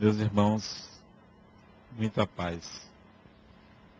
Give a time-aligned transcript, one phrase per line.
[0.00, 0.88] Meus irmãos,
[1.94, 2.88] muita paz.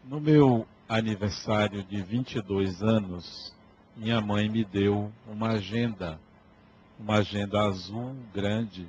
[0.02, 3.54] No meu aniversário de 22 anos,
[3.94, 6.18] minha mãe me deu uma agenda,
[6.98, 8.88] uma agenda azul grande.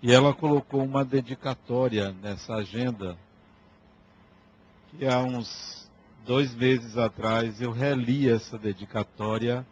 [0.00, 3.18] E ela colocou uma dedicatória nessa agenda,
[4.90, 5.90] que há uns
[6.24, 9.66] dois meses atrás eu reli essa dedicatória,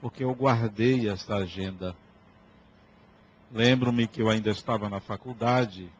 [0.00, 1.94] porque eu guardei essa agenda.
[3.52, 5.90] Lembro-me que eu ainda estava na faculdade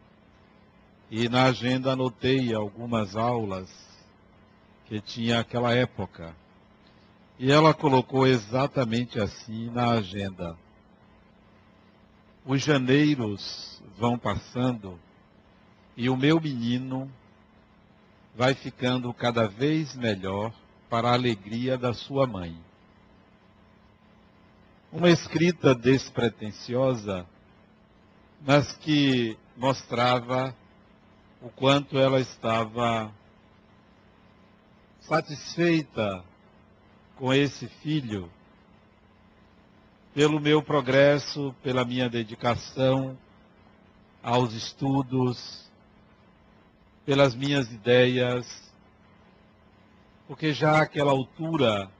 [1.10, 3.70] e na agenda anotei algumas aulas
[4.86, 6.34] que tinha aquela época.
[7.38, 10.56] E ela colocou exatamente assim na agenda.
[12.44, 14.98] Os janeiros vão passando
[15.96, 17.10] e o meu menino
[18.34, 20.52] vai ficando cada vez melhor
[20.90, 22.56] para a alegria da sua mãe.
[24.92, 27.26] Uma escrita despretensiosa,
[28.46, 30.54] mas que mostrava
[31.42, 33.12] o quanto ela estava
[35.00, 36.24] satisfeita
[37.16, 38.30] com esse filho,
[40.14, 43.18] pelo meu progresso, pela minha dedicação
[44.22, 45.68] aos estudos,
[47.04, 48.46] pelas minhas ideias,
[50.28, 51.90] porque já àquela altura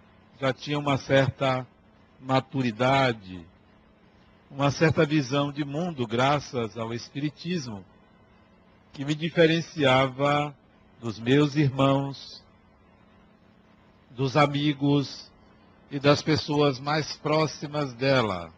[0.41, 1.66] já tinha uma certa
[2.20, 3.44] maturidade,
[4.50, 7.84] uma certa visão de mundo, graças ao Espiritismo,
[8.92, 10.55] que me diferenciava
[11.00, 12.42] dos meus irmãos,
[14.11, 15.30] dos amigos
[15.91, 18.53] e das pessoas mais próximas dela.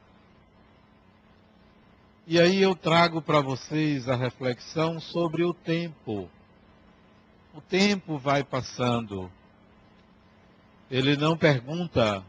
[2.27, 6.29] E aí eu trago para vocês a reflexão sobre o tempo.
[7.55, 9.33] O tempo vai passando.
[10.91, 12.23] Ele não pergunta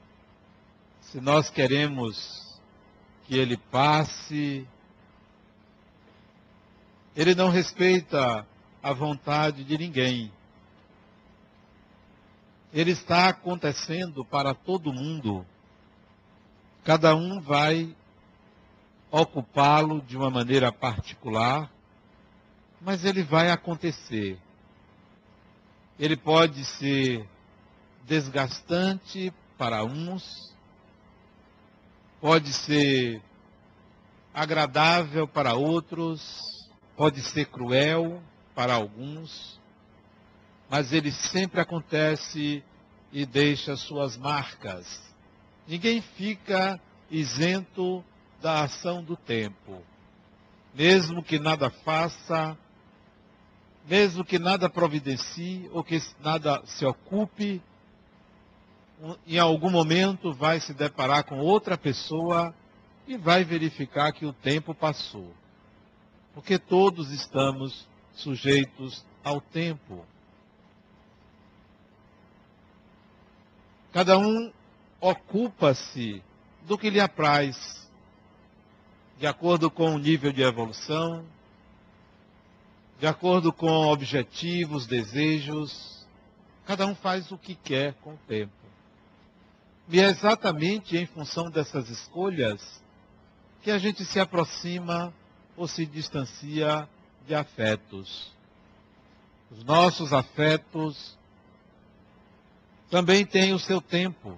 [1.01, 2.48] se nós queremos
[3.29, 4.67] que ele passe.
[7.15, 8.45] Ele não respeita
[8.83, 10.31] a vontade de ninguém
[12.73, 15.45] ele está acontecendo para todo mundo.
[16.83, 17.95] Cada um vai
[19.11, 21.69] ocupá-lo de uma maneira particular,
[22.79, 24.37] mas ele vai acontecer.
[25.99, 27.27] Ele pode ser
[28.05, 30.48] desgastante para uns,
[32.21, 33.21] pode ser
[34.33, 38.21] agradável para outros, pode ser cruel
[38.53, 39.59] para alguns
[40.69, 42.63] mas ele sempre acontece
[43.11, 45.01] e deixa suas marcas.
[45.67, 48.03] Ninguém fica isento
[48.39, 49.81] da ação do tempo.
[50.75, 52.55] Mesmo que nada faça,
[53.87, 57.59] mesmo que nada providencie ou que nada se ocupe,
[59.25, 62.53] em algum momento vai se deparar com outra pessoa
[63.07, 65.33] e vai verificar que o tempo passou.
[66.33, 70.05] Porque todos estamos sujeitos ao tempo.
[73.91, 74.51] Cada um
[75.01, 76.21] ocupa-se
[76.67, 77.89] do que lhe apraz,
[79.17, 81.25] de acordo com o nível de evolução,
[82.99, 86.05] de acordo com objetivos, desejos.
[86.65, 88.58] Cada um faz o que quer com o tempo.
[89.91, 92.79] E é exatamente em função dessas escolhas
[93.63, 95.11] que a gente se aproxima
[95.57, 96.87] ou se distancia
[97.27, 98.31] de afetos.
[99.49, 101.17] Os nossos afetos
[102.91, 104.37] também tem o seu tempo.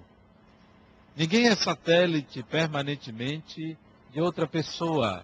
[1.14, 3.76] Ninguém é satélite permanentemente
[4.10, 5.22] de outra pessoa.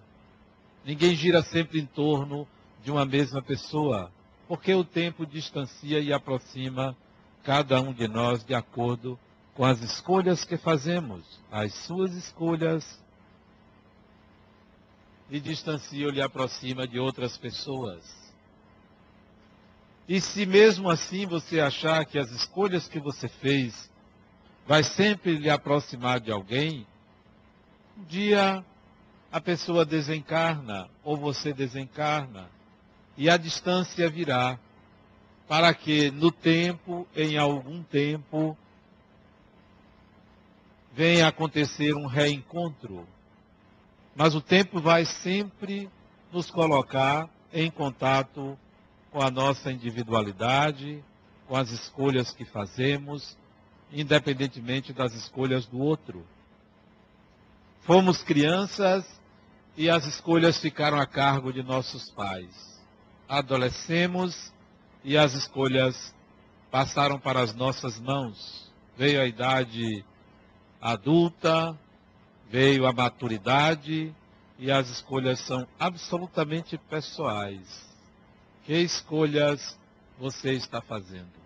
[0.85, 2.47] Ninguém gira sempre em torno
[2.83, 4.11] de uma mesma pessoa,
[4.47, 6.95] porque o tempo distancia e aproxima
[7.43, 9.17] cada um de nós de acordo
[9.59, 11.21] com as escolhas que fazemos,
[11.51, 12.97] as suas escolhas,
[15.29, 18.01] e distancia ou lhe aproxima de outras pessoas.
[20.07, 23.91] E se mesmo assim você achar que as escolhas que você fez
[24.65, 26.87] vai sempre lhe aproximar de alguém,
[27.97, 28.63] um dia
[29.29, 32.49] a pessoa desencarna ou você desencarna
[33.17, 34.57] e a distância virá
[35.49, 38.57] para que no tempo, em algum tempo,
[40.93, 43.07] venha acontecer um reencontro.
[44.15, 45.89] Mas o tempo vai sempre
[46.31, 48.57] nos colocar em contato
[49.11, 51.03] com a nossa individualidade,
[51.47, 53.37] com as escolhas que fazemos,
[53.91, 56.25] independentemente das escolhas do outro.
[57.81, 59.03] Fomos crianças
[59.75, 62.79] e as escolhas ficaram a cargo de nossos pais.
[63.27, 64.51] Adolescemos
[65.03, 66.13] e as escolhas
[66.69, 68.71] passaram para as nossas mãos.
[68.97, 70.03] Veio a idade
[70.81, 71.77] adulta,
[72.49, 74.13] veio a maturidade
[74.57, 77.87] e as escolhas são absolutamente pessoais.
[78.65, 79.77] Que escolhas
[80.19, 81.39] você está fazendo?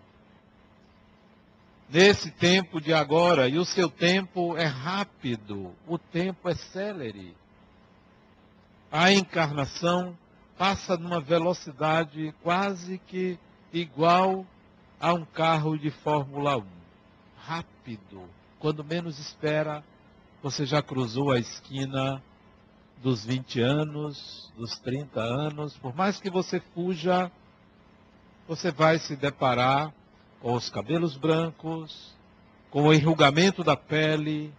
[1.88, 7.36] Nesse tempo de agora, e o seu tempo é rápido, o tempo é célere.
[8.90, 10.16] A encarnação
[10.56, 13.38] passa numa velocidade quase que
[13.72, 14.46] igual
[15.00, 16.64] a um carro de Fórmula 1.
[17.36, 18.28] Rápido.
[18.58, 19.84] Quando menos espera,
[20.42, 22.22] você já cruzou a esquina
[23.02, 25.76] dos 20 anos, dos 30 anos.
[25.76, 27.30] Por mais que você fuja,
[28.46, 29.92] você vai se deparar
[30.40, 32.14] com os cabelos brancos,
[32.70, 34.52] com o enrugamento da pele,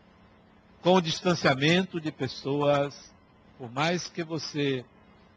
[0.81, 3.13] com o distanciamento de pessoas.
[3.57, 4.85] Por mais que você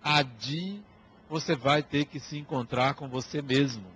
[0.02, 0.82] adie,
[1.28, 3.87] você vai ter que se encontrar com você mesmo.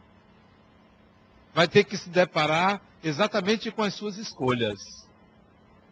[1.54, 5.08] Vai ter que se deparar exatamente com as suas escolhas.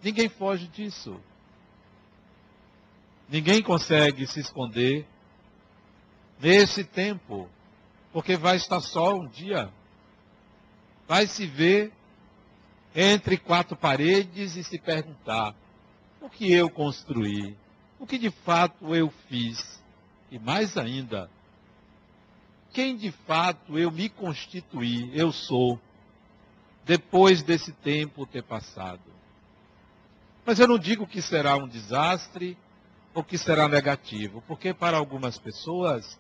[0.03, 1.21] Ninguém foge disso.
[3.29, 5.07] Ninguém consegue se esconder
[6.41, 7.49] nesse tempo,
[8.13, 9.71] porque vai estar só um dia.
[11.07, 11.93] Vai se ver
[12.95, 15.55] entre quatro paredes e se perguntar:
[16.21, 17.57] o que eu construí?
[17.99, 19.81] O que de fato eu fiz?
[20.31, 21.31] E mais ainda,
[22.73, 25.81] quem de fato eu me constituí, eu sou,
[26.91, 29.13] depois desse tempo ter passado.
[30.45, 32.59] Mas eu não digo que será um desastre
[33.15, 36.19] ou que será negativo, porque para algumas pessoas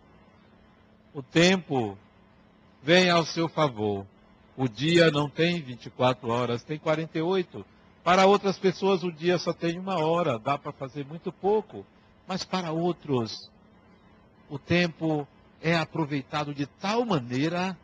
[1.12, 1.98] o tempo
[2.84, 4.06] vem ao seu favor.
[4.56, 7.66] O dia não tem 24 horas, tem 48.
[8.04, 11.84] Para outras pessoas o dia só tem uma hora, dá para fazer muito pouco.
[12.28, 13.50] Mas para outros,
[14.48, 15.26] o tempo
[15.60, 17.76] é aproveitado de tal maneira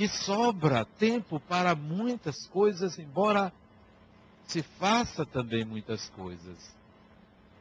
[0.00, 3.52] que sobra tempo para muitas coisas, embora
[4.46, 6.74] se faça também muitas coisas.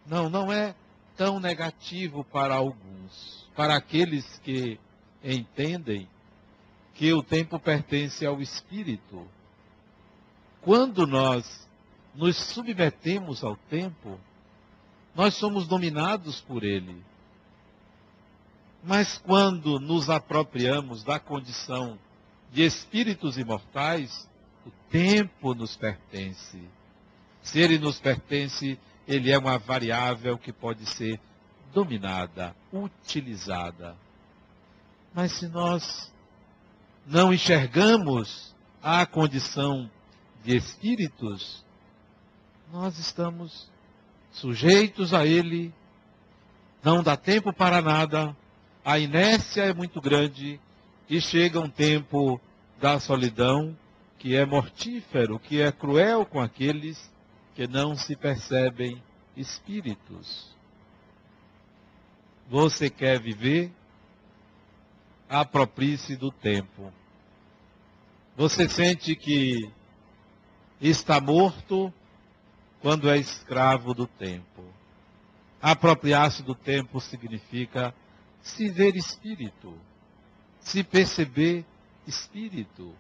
[0.06, 0.74] Não, não é
[1.18, 3.46] tão negativo para alguns.
[3.58, 4.80] Para aqueles que
[5.22, 6.08] entendem
[6.94, 9.28] que o tempo pertence ao espírito.
[10.62, 11.68] Quando nós
[12.16, 14.18] nos submetemos ao tempo,
[15.14, 17.04] nós somos dominados por ele.
[18.82, 22.00] Mas quando nos apropriamos da condição
[22.52, 24.30] de espíritos imortais,
[24.66, 26.62] o tempo nos pertence.
[27.42, 31.20] Se ele nos pertence, ele é uma variável que pode ser
[31.74, 33.96] dominada, utilizada.
[35.14, 36.12] Mas se nós
[37.06, 39.90] não enxergamos a condição
[40.44, 41.64] de espíritos,
[42.72, 43.70] nós estamos
[44.32, 45.74] sujeitos a ele,
[46.84, 48.36] não dá tempo para nada,
[48.86, 50.60] a inércia é muito grande
[51.10, 52.40] e chega um tempo
[52.80, 53.76] da solidão
[54.20, 57.12] que é mortífero, que é cruel com aqueles
[57.56, 59.02] que não se percebem
[59.36, 60.56] espíritos.
[62.48, 63.72] Você quer viver?
[65.28, 66.92] Aproprie-se do tempo.
[68.36, 69.72] Você sente que
[70.82, 71.94] está morto
[72.82, 74.64] quando é escravo do tempo.
[75.62, 77.94] Apropriar-se do tempo significa
[78.42, 79.78] se ver espírito,
[80.62, 81.66] se perceber
[82.08, 82.94] espírito.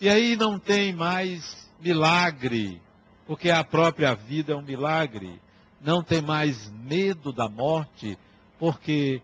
[0.00, 2.80] E aí não tem mais milagre,
[3.26, 5.40] porque a própria vida é um milagre.
[5.80, 8.18] Não tem mais medo da morte,
[8.58, 9.22] porque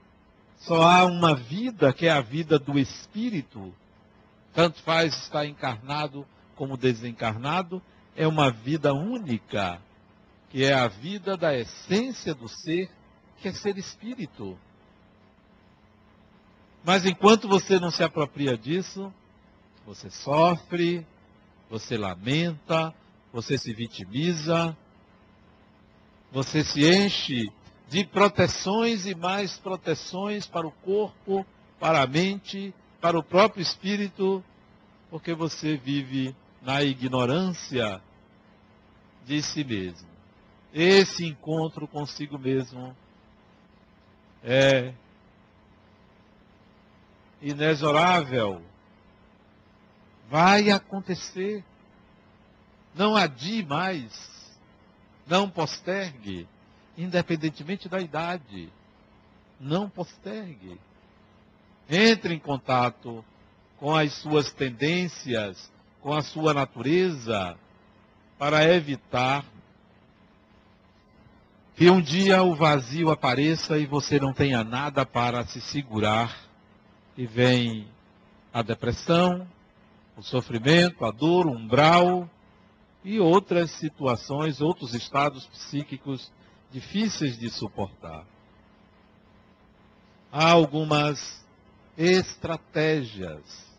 [0.58, 3.74] só há uma vida que é a vida do espírito.
[4.54, 7.82] Tanto faz estar encarnado como desencarnado,
[8.14, 9.80] é uma vida única,
[10.50, 12.90] que é a vida da essência do ser
[13.42, 14.56] quer ser espírito.
[16.84, 19.12] Mas enquanto você não se apropria disso,
[19.86, 21.06] você sofre,
[21.70, 22.92] você lamenta,
[23.32, 24.76] você se vitimiza,
[26.32, 27.52] você se enche
[27.88, 31.46] de proteções e mais proteções para o corpo,
[31.78, 34.42] para a mente, para o próprio espírito,
[35.10, 38.00] porque você vive na ignorância
[39.24, 40.08] de si mesmo.
[40.72, 42.96] Esse encontro consigo mesmo
[44.42, 44.94] é
[47.42, 48.62] inexorável.
[50.30, 51.62] Vai acontecer.
[52.94, 54.30] Não adie mais.
[55.26, 56.48] Não postergue.
[56.96, 58.72] Independentemente da idade.
[59.60, 60.80] Não postergue.
[61.90, 63.24] Entre em contato
[63.76, 65.70] com as suas tendências,
[66.00, 67.58] com a sua natureza,
[68.38, 69.44] para evitar
[71.74, 76.41] que um dia o vazio apareça e você não tenha nada para se segurar
[77.16, 77.88] e vem
[78.52, 79.46] a depressão,
[80.16, 82.28] o sofrimento, a dor, o umbral
[83.04, 86.30] e outras situações, outros estados psíquicos
[86.70, 88.24] difíceis de suportar.
[90.30, 91.44] Há algumas
[91.96, 93.70] estratégias.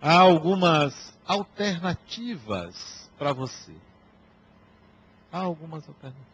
[0.00, 3.74] Há algumas alternativas para você.
[5.30, 6.26] Há algumas alternativas.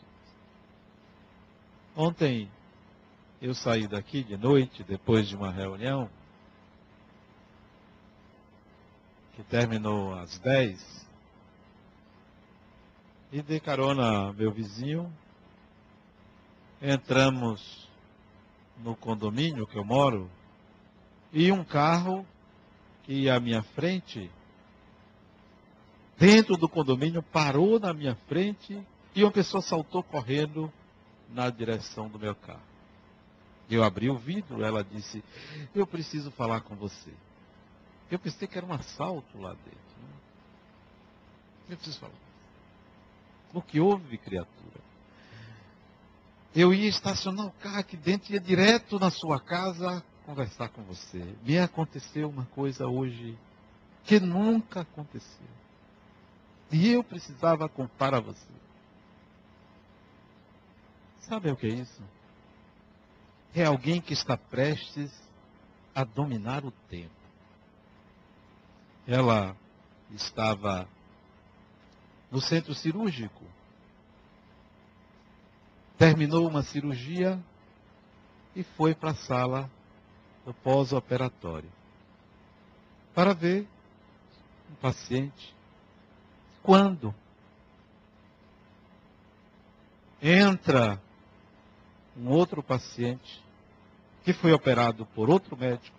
[1.94, 2.50] Ontem
[3.40, 6.10] eu saí daqui de noite, depois de uma reunião,
[9.34, 11.06] que terminou às 10,
[13.30, 15.12] e dei carona meu vizinho.
[16.80, 17.88] Entramos
[18.78, 20.30] no condomínio que eu moro
[21.32, 22.26] e um carro
[23.02, 24.30] que ia à minha frente,
[26.16, 28.80] dentro do condomínio, parou na minha frente
[29.14, 30.72] e uma pessoa saltou correndo
[31.28, 32.67] na direção do meu carro.
[33.70, 35.22] Eu abri o vidro, ela disse:
[35.74, 37.12] Eu preciso falar com você.
[38.10, 39.98] Eu pensei que era um assalto lá dentro.
[40.02, 40.14] Né?
[41.70, 42.14] Eu preciso falar.
[43.52, 44.80] O que houve, criatura?
[46.54, 51.36] Eu ia estacionar o carro aqui dentro ia direto na sua casa conversar com você.
[51.42, 53.38] Me aconteceu uma coisa hoje
[54.04, 55.46] que nunca aconteceu.
[56.70, 58.52] E eu precisava contar a você.
[61.20, 62.02] Sabe o que é isso?
[63.54, 65.10] É alguém que está prestes
[65.94, 67.10] a dominar o tempo.
[69.06, 69.56] Ela
[70.10, 70.88] estava
[72.30, 73.44] no centro cirúrgico.
[75.96, 77.42] Terminou uma cirurgia
[78.54, 79.70] e foi para a sala
[80.44, 81.70] do pós-operatório
[83.14, 83.66] para ver
[84.70, 85.52] um paciente.
[86.62, 87.12] Quando
[90.22, 91.02] entra
[92.18, 93.42] um outro paciente
[94.24, 95.96] que foi operado por outro médico,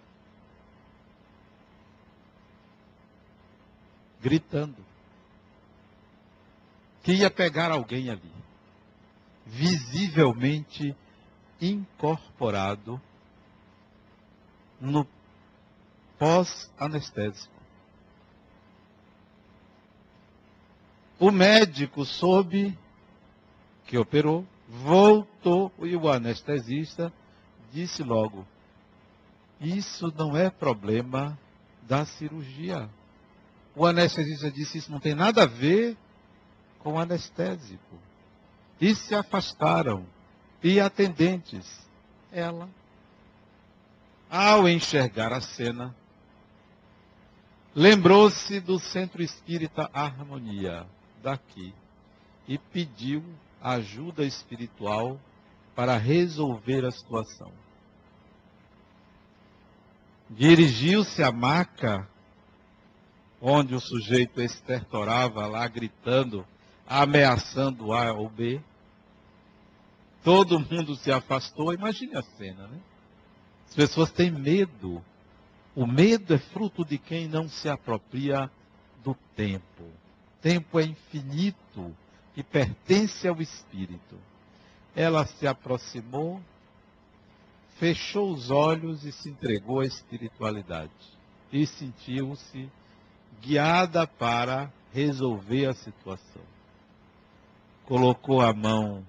[4.21, 4.85] gritando
[7.01, 8.31] que ia pegar alguém ali,
[9.45, 10.95] visivelmente
[11.61, 13.01] incorporado
[14.79, 15.07] no
[16.17, 17.53] pós-anestésico.
[21.17, 22.77] O médico soube
[23.85, 27.11] que operou, voltou e o anestesista
[27.71, 28.45] disse logo:
[29.59, 31.37] Isso não é problema
[31.83, 32.87] da cirurgia.
[33.75, 35.97] O anestesista disse: Isso não tem nada a ver
[36.79, 37.99] com anestésico.
[38.79, 40.05] E se afastaram.
[40.61, 41.65] E atendentes,
[42.33, 42.69] ela,
[44.29, 45.95] ao enxergar a cena,
[47.73, 50.85] lembrou-se do Centro Espírita Harmonia,
[51.23, 51.73] daqui,
[52.45, 53.23] e pediu
[53.61, 55.19] ajuda espiritual
[55.75, 57.51] para resolver a situação.
[60.29, 62.07] Dirigiu-se à maca
[63.41, 66.45] onde o sujeito estertorava lá gritando
[66.85, 68.59] ameaçando A ou B.
[70.23, 71.73] Todo mundo se afastou.
[71.73, 72.79] Imagine a cena, né?
[73.67, 75.03] As pessoas têm medo.
[75.75, 78.49] O medo é fruto de quem não se apropria
[79.03, 79.85] do tempo.
[80.41, 81.95] Tempo é infinito
[82.35, 84.17] e pertence ao espírito.
[84.95, 86.41] Ela se aproximou,
[87.77, 90.91] fechou os olhos e se entregou à espiritualidade.
[91.51, 92.69] E sentiu-se
[93.41, 96.43] guiada para resolver a situação
[97.89, 99.03] colocou a mão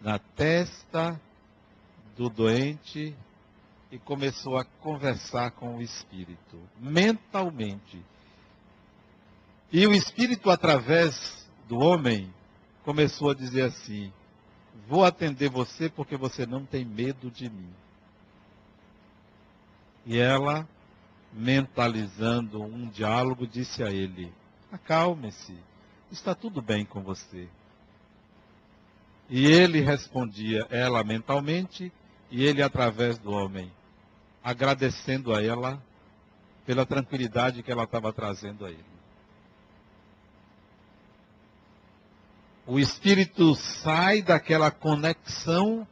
[0.00, 1.20] na testa
[2.16, 3.14] do doente
[3.92, 8.02] e começou a conversar com o espírito, mentalmente.
[9.70, 12.32] E o espírito, através do homem,
[12.84, 14.12] começou a dizer assim:
[14.86, 17.72] Vou atender você porque você não tem medo de mim.
[20.06, 20.68] E ela,
[21.32, 24.32] mentalizando um diálogo, disse a ele:
[24.70, 25.56] Acalme-se,
[26.12, 27.48] está tudo bem com você.
[29.30, 31.90] E ele respondia, ela mentalmente,
[32.30, 33.72] e ele através do homem,
[34.42, 35.82] agradecendo a ela
[36.66, 38.93] pela tranquilidade que ela estava trazendo a ele.
[42.66, 45.86] O espírito sai daquela conexão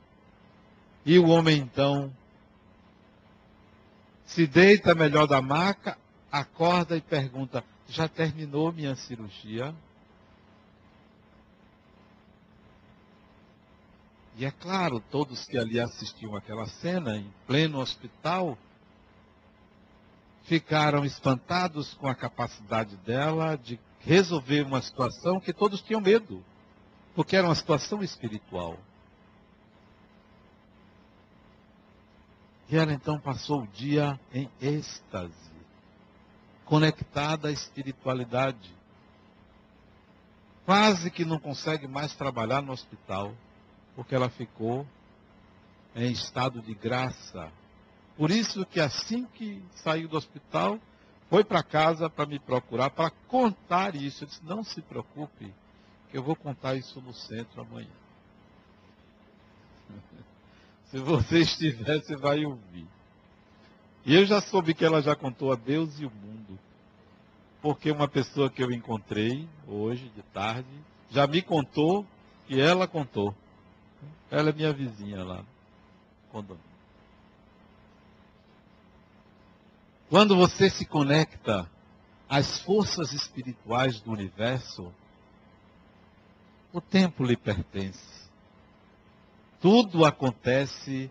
[1.04, 2.12] e o homem então
[4.24, 5.98] se deita melhor da maca,
[6.30, 9.74] acorda e pergunta: Já terminou minha cirurgia?
[14.36, 18.56] E é claro, todos que ali assistiam aquela cena, em pleno hospital,
[20.44, 26.42] ficaram espantados com a capacidade dela de resolver uma situação que todos tinham medo,
[27.14, 28.78] porque era uma situação espiritual.
[32.68, 35.52] E ela então passou o dia em êxtase,
[36.64, 38.74] conectada à espiritualidade.
[40.64, 43.34] quase que não consegue mais trabalhar no hospital,
[43.94, 44.86] porque ela ficou
[45.94, 47.50] em estado de graça.
[48.16, 50.78] Por isso que assim que saiu do hospital,
[51.28, 54.24] foi para casa para me procurar, para contar isso.
[54.24, 55.52] Eu disse, não se preocupe,
[56.12, 57.88] eu vou contar isso no centro amanhã.
[60.90, 62.86] se você estiver, você vai ouvir.
[64.04, 66.58] E eu já soube que ela já contou a Deus e o mundo.
[67.60, 70.68] Porque uma pessoa que eu encontrei hoje, de tarde,
[71.10, 72.04] já me contou
[72.46, 73.34] que ela contou.
[74.30, 75.44] Ela é minha vizinha lá.
[80.08, 81.70] Quando você se conecta
[82.28, 84.92] às forças espirituais do universo,
[86.72, 88.22] o tempo lhe pertence.
[89.60, 91.10] Tudo acontece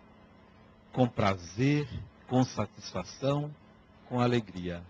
[0.91, 1.87] com prazer,
[2.27, 3.53] com satisfação,
[4.09, 4.83] com alegria.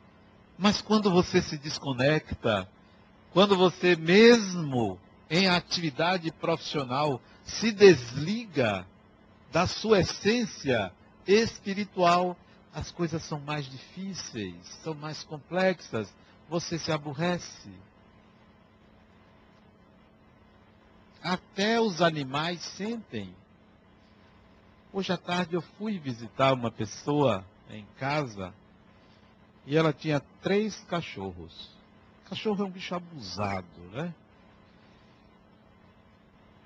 [0.58, 2.68] Mas quando você se desconecta,
[3.32, 5.00] quando você mesmo
[5.30, 8.86] em atividade profissional se desliga
[9.52, 10.92] da sua essência
[11.28, 12.38] espiritual,
[12.74, 16.14] as coisas são mais difíceis, são mais complexas,
[16.50, 17.70] você se aborrece.
[21.24, 23.34] Até os animais sentem.
[24.92, 28.54] Hoje à tarde eu fui visitar uma pessoa em casa
[29.66, 31.70] e ela tinha três cachorros.
[32.28, 34.14] Cachorro é um bicho abusado, né?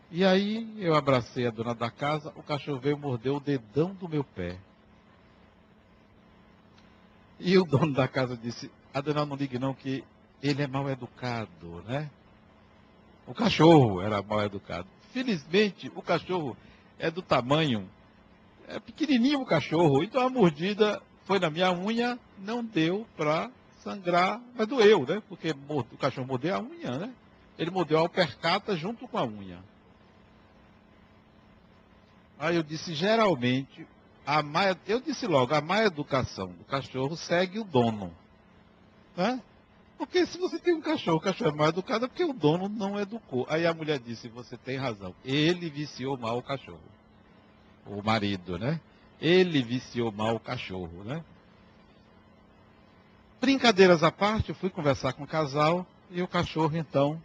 [0.10, 4.08] E aí eu abracei a dona da casa, o cachorro veio morder o dedão do
[4.08, 4.58] meu pé.
[7.40, 10.06] E o dono da casa disse, Adenal, não ligue não, que
[10.42, 12.10] ele é mal educado, né?
[13.28, 14.88] O cachorro era mal educado.
[15.12, 16.56] Felizmente, o cachorro
[17.00, 17.90] é do tamanho,
[18.68, 23.50] é pequenininho o cachorro, então a mordida foi na minha unha, não deu para
[23.84, 25.22] sangrar, mas doeu, né?
[25.28, 27.14] Porque o cachorro mordeu a unha, né?
[27.58, 29.60] Ele mordeu a alpercata junto com a unha.
[32.38, 33.88] Aí eu disse, geralmente,
[34.26, 38.14] a má, eu disse logo, a má educação do cachorro segue o dono.
[39.16, 39.42] Né?
[39.98, 43.00] Porque se você tem um cachorro, o cachorro é mal educado, porque o dono não
[43.00, 43.46] educou.
[43.50, 45.16] Aí a mulher disse, você tem razão.
[45.24, 46.82] Ele viciou mal o cachorro.
[47.86, 48.80] O marido, né?
[49.22, 51.24] Ele viciou mal o cachorro, né?
[53.40, 57.22] Brincadeiras à parte, eu fui conversar com o casal e o cachorro, então,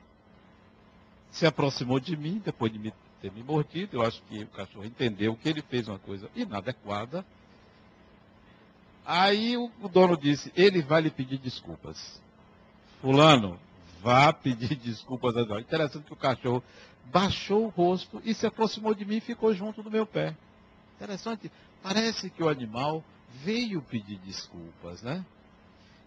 [1.31, 3.97] se aproximou de mim, depois de me ter me mordido.
[3.97, 7.25] Eu acho que o cachorro entendeu que ele fez uma coisa inadequada.
[9.05, 12.21] Aí o dono disse: ele vai lhe pedir desculpas.
[13.01, 13.59] Fulano,
[14.03, 15.63] vá pedir desculpas a Deus.
[15.63, 16.63] Interessante que o cachorro
[17.07, 20.37] baixou o rosto e se aproximou de mim e ficou junto do meu pé.
[20.97, 21.51] Interessante.
[21.83, 23.03] Parece que o animal
[23.43, 25.25] veio pedir desculpas, né?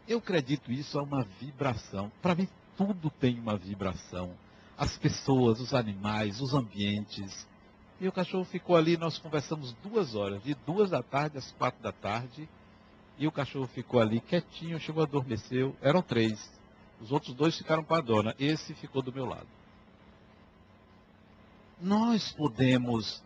[0.07, 2.11] Eu acredito isso a uma vibração.
[2.21, 4.35] Para mim, tudo tem uma vibração
[4.77, 7.47] as pessoas, os animais, os ambientes.
[8.01, 11.81] E o cachorro ficou ali, nós conversamos duas horas, de duas da tarde às quatro
[11.81, 12.49] da tarde.
[13.17, 15.75] E o cachorro ficou ali quietinho, chegou, adormeceu.
[15.81, 16.51] Eram três.
[17.03, 18.35] Os outros dois ficaram com a dona.
[18.39, 19.47] Esse ficou do meu lado.
[21.79, 23.21] Nós podemos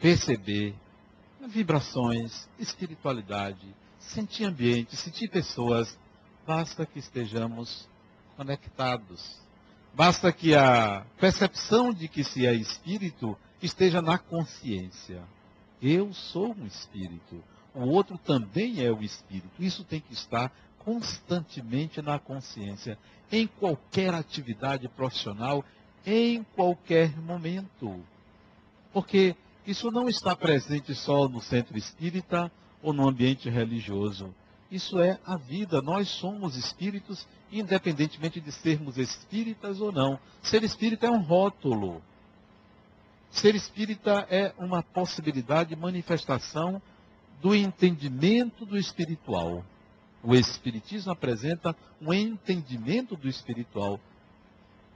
[0.00, 0.74] perceber
[1.48, 5.98] vibrações, espiritualidade, sentir ambiente, sentir pessoas.
[6.46, 7.88] Basta que estejamos
[8.36, 9.40] conectados
[9.94, 15.22] Basta que a percepção de que se é espírito esteja na consciência.
[15.82, 17.44] Eu sou um espírito.
[17.74, 19.50] O outro também é o espírito.
[19.58, 20.50] Isso tem que estar
[20.84, 22.98] constantemente na consciência,
[23.30, 25.64] em qualquer atividade profissional,
[26.04, 28.02] em qualquer momento.
[28.92, 29.34] Porque
[29.66, 32.50] isso não está presente só no centro espírita
[32.82, 34.34] ou no ambiente religioso.
[34.70, 35.80] Isso é a vida.
[35.80, 40.18] Nós somos espíritos, independentemente de sermos espíritas ou não.
[40.42, 42.02] Ser espírita é um rótulo.
[43.30, 46.82] Ser espírita é uma possibilidade de manifestação
[47.40, 49.64] do entendimento do espiritual.
[50.22, 53.98] O Espiritismo apresenta um entendimento do espiritual.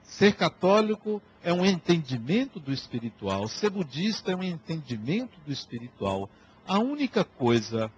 [0.05, 3.49] Ser católico é um entendimento do espiritual.
[3.49, 6.31] Ser budista é um entendimento do espiritual.
[6.67, 7.91] A única coisa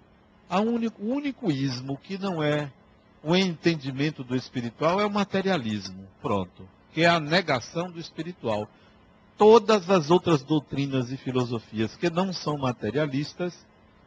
[0.57, 2.73] único, o único ismo que não é
[3.23, 8.69] o entendimento do espiritual é o materialismo, pronto, que é a negação do espiritual.
[9.37, 13.55] Todas as outras doutrinas e filosofias que não são materialistas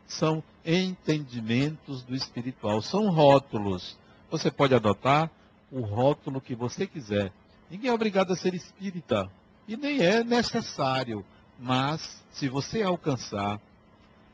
[0.07, 3.97] são entendimentos do espiritual, são rótulos.
[4.29, 5.29] Você pode adotar
[5.71, 7.31] o rótulo que você quiser.
[7.69, 9.29] Ninguém é obrigado a ser espírita
[9.67, 11.25] e nem é necessário,
[11.57, 13.59] mas se você alcançar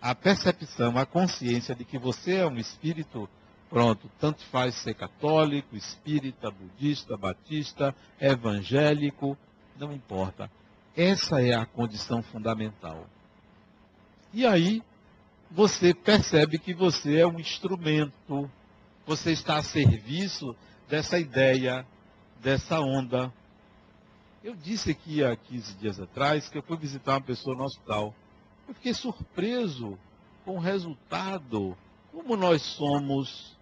[0.02, 3.30] a percepção, a consciência de que você é um espírito,
[3.70, 9.38] Pronto, tanto faz ser católico, espírita, budista, batista, evangélico,
[9.78, 10.50] não importa.
[10.96, 13.06] Essa é a condição fundamental.
[14.34, 14.82] E aí,
[15.50, 18.50] você percebe que você é um instrumento,
[19.06, 20.56] você está a serviço
[20.88, 21.86] dessa ideia,
[22.42, 23.34] dessa onda.
[24.44, 28.14] Eu disse aqui há 15 dias atrás que eu fui visitar uma pessoa no hospital.
[28.68, 29.98] Eu fiquei surpreso
[30.44, 31.78] com o resultado,
[32.12, 33.58] como nós somos,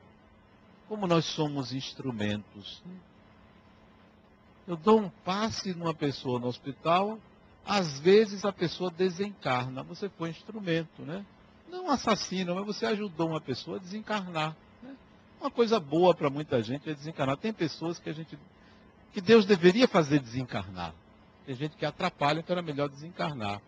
[0.88, 2.84] como nós somos instrumentos.
[4.68, 7.20] Eu dou um passe numa pessoa no hospital,
[7.64, 9.84] às vezes a pessoa desencarna.
[9.84, 11.24] Você foi instrumento, né?
[11.76, 14.56] Não assassino, mas você ajudou uma pessoa a desencarnar.
[14.82, 14.96] Né?
[15.42, 17.36] Uma coisa boa para muita gente é desencarnar.
[17.38, 18.40] Tem pessoas que a gente
[19.12, 20.94] que Deus deveria fazer desencarnar.
[21.46, 23.62] Tem gente que atrapalha, então era melhor desencarnar.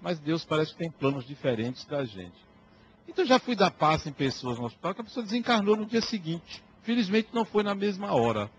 [0.00, 2.44] Mas Deus parece que tem planos diferentes da gente.
[3.06, 6.00] Então já fui dar passe em pessoas no hospital que a pessoa desencarnou no dia
[6.00, 6.62] seguinte.
[6.82, 8.50] Felizmente não foi na mesma hora,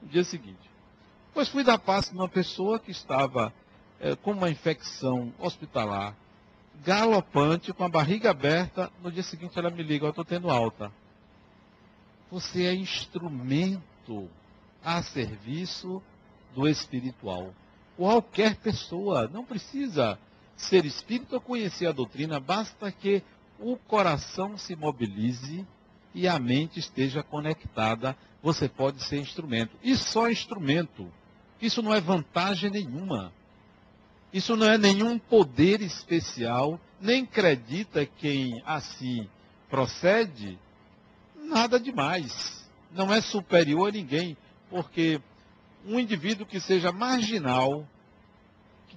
[0.00, 0.70] no dia seguinte.
[1.32, 3.52] Pois fui dar passe numa pessoa que estava
[4.00, 6.14] é, com uma infecção hospitalar,
[6.84, 8.90] galopante, com a barriga aberta.
[9.02, 10.92] No dia seguinte ela me liga, eu estou tendo alta.
[12.30, 14.28] Você é instrumento
[14.84, 16.02] a serviço
[16.54, 17.54] do espiritual.
[17.96, 20.18] Qualquer pessoa, não precisa
[20.56, 23.22] ser espírito ou conhecer a doutrina, basta que
[23.58, 25.66] o coração se mobilize
[26.14, 29.76] e a mente esteja conectada, você pode ser instrumento.
[29.82, 31.10] E só instrumento.
[31.60, 33.32] Isso não é vantagem nenhuma.
[34.32, 39.28] Isso não é nenhum poder especial, nem acredita quem assim
[39.68, 40.58] procede,
[41.36, 42.66] nada demais.
[42.90, 44.36] Não é superior a ninguém,
[44.70, 45.20] porque
[45.84, 47.86] um indivíduo que seja marginal,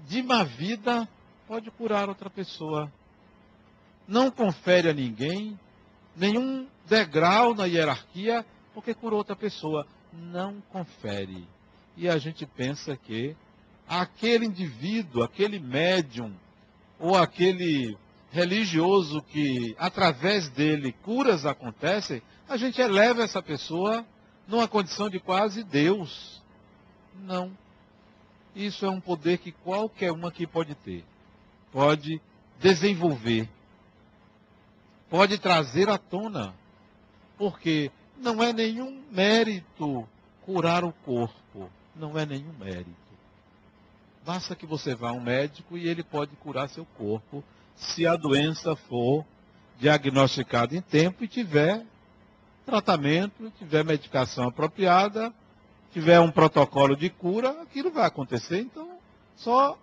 [0.07, 1.07] de má vida,
[1.47, 2.91] pode curar outra pessoa.
[4.07, 5.59] Não confere a ninguém
[6.15, 9.87] nenhum degrau na hierarquia, porque curou outra pessoa.
[10.13, 11.45] Não confere
[11.97, 13.35] e a gente pensa que
[13.87, 16.33] aquele indivíduo, aquele médium,
[16.99, 17.97] ou aquele
[18.31, 24.05] religioso que através dele curas acontecem, a gente eleva essa pessoa
[24.47, 26.41] numa condição de quase Deus.
[27.23, 27.51] Não.
[28.55, 31.03] Isso é um poder que qualquer um aqui pode ter.
[31.71, 32.21] Pode
[32.59, 33.49] desenvolver.
[35.09, 36.53] Pode trazer à tona.
[37.37, 40.07] Porque não é nenhum mérito
[40.45, 43.04] curar o corpo não é nenhum mérito.
[44.25, 47.43] Basta que você vá a um médico e ele pode curar seu corpo
[47.75, 49.23] se a doença for
[49.77, 51.85] diagnosticada em tempo e tiver
[52.65, 55.31] tratamento, tiver medicação apropriada,
[55.93, 58.61] tiver um protocolo de cura, aquilo vai acontecer.
[58.61, 58.97] Então,
[59.35, 59.77] só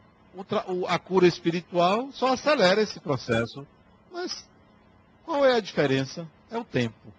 [0.88, 3.64] a cura espiritual só acelera esse processo.
[4.10, 4.48] Mas
[5.24, 6.26] qual é a diferença?
[6.50, 7.12] É o tempo.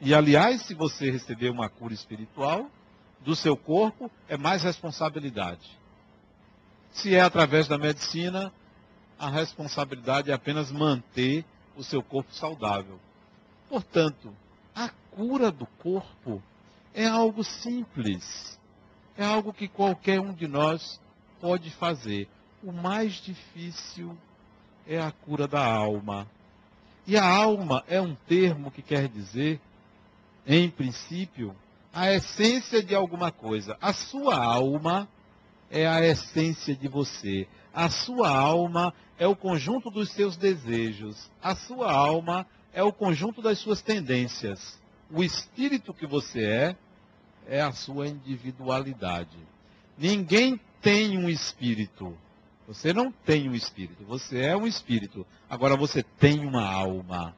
[0.00, 2.70] E aliás, se você receber uma cura espiritual,
[3.20, 5.78] do seu corpo é mais responsabilidade.
[6.92, 8.52] Se é através da medicina,
[9.18, 11.44] a responsabilidade é apenas manter
[11.76, 12.98] o seu corpo saudável.
[13.68, 14.34] Portanto,
[14.74, 16.42] a cura do corpo
[16.94, 18.58] é algo simples.
[19.16, 21.00] É algo que qualquer um de nós
[21.40, 22.28] pode fazer.
[22.62, 24.16] O mais difícil
[24.86, 26.26] é a cura da alma.
[27.06, 29.60] E a alma é um termo que quer dizer,
[30.46, 31.54] em princípio,
[31.92, 33.76] a essência de alguma coisa.
[33.80, 35.08] A sua alma
[35.70, 37.46] é a essência de você.
[37.72, 41.30] A sua alma é o conjunto dos seus desejos.
[41.42, 44.78] A sua alma é o conjunto das suas tendências.
[45.10, 46.76] O espírito que você é
[47.46, 49.38] é a sua individualidade.
[49.96, 52.16] Ninguém tem um espírito.
[52.66, 54.04] Você não tem um espírito.
[54.04, 55.26] Você é um espírito.
[55.48, 57.34] Agora você tem uma alma.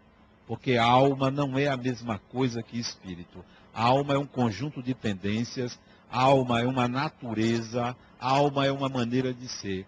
[0.47, 3.45] Porque alma não é a mesma coisa que espírito.
[3.75, 5.79] A alma é um conjunto de tendências,
[6.11, 9.87] a alma é uma natureza, a alma é uma maneira de ser.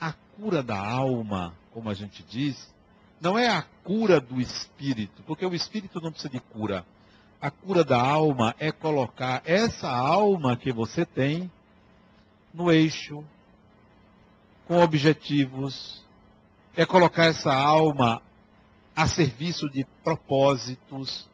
[0.00, 2.72] A cura da alma, como a gente diz,
[3.20, 6.84] não é a cura do espírito, porque o espírito não precisa de cura.
[7.40, 11.50] A cura da alma é colocar essa alma que você tem
[12.52, 13.24] no eixo,
[14.66, 16.04] com objetivos,
[16.76, 18.22] é colocar essa alma
[18.94, 21.28] a serviço de propósitos.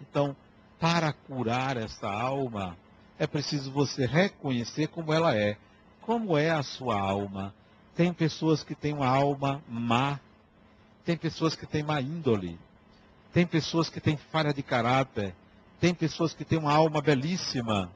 [0.00, 0.36] Então,
[0.82, 2.76] para curar essa alma,
[3.16, 5.56] é preciso você reconhecer como ela é.
[6.00, 7.54] Como é a sua alma?
[7.94, 10.18] Tem pessoas que têm uma alma má,
[11.04, 12.58] tem pessoas que têm má índole,
[13.32, 15.36] tem pessoas que têm falha de caráter,
[15.78, 17.88] tem pessoas que têm uma alma belíssima,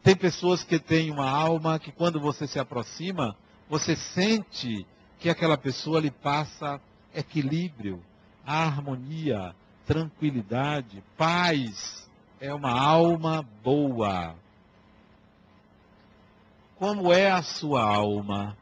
[0.00, 3.36] tem pessoas que têm uma alma que quando você se aproxima,
[3.68, 4.86] você sente
[5.18, 6.80] que aquela pessoa lhe passa
[7.12, 8.00] equilíbrio,
[8.46, 12.01] harmonia, tranquilidade, paz.
[12.42, 14.34] É uma alma boa.
[16.74, 18.56] Como é a sua alma?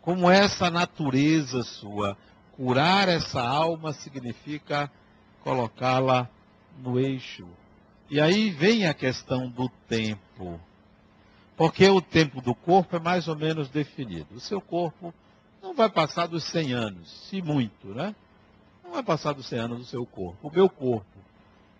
[0.00, 2.16] Como é essa natureza sua?
[2.52, 4.90] Curar essa alma significa
[5.44, 6.30] colocá-la
[6.78, 7.46] no eixo.
[8.08, 10.58] E aí vem a questão do tempo.
[11.58, 14.34] Porque o tempo do corpo é mais ou menos definido.
[14.34, 15.12] O seu corpo
[15.60, 18.16] não vai passar dos 100 anos, se muito, né?
[18.82, 20.48] Não vai passar dos 100 anos do seu corpo.
[20.48, 21.17] O meu corpo.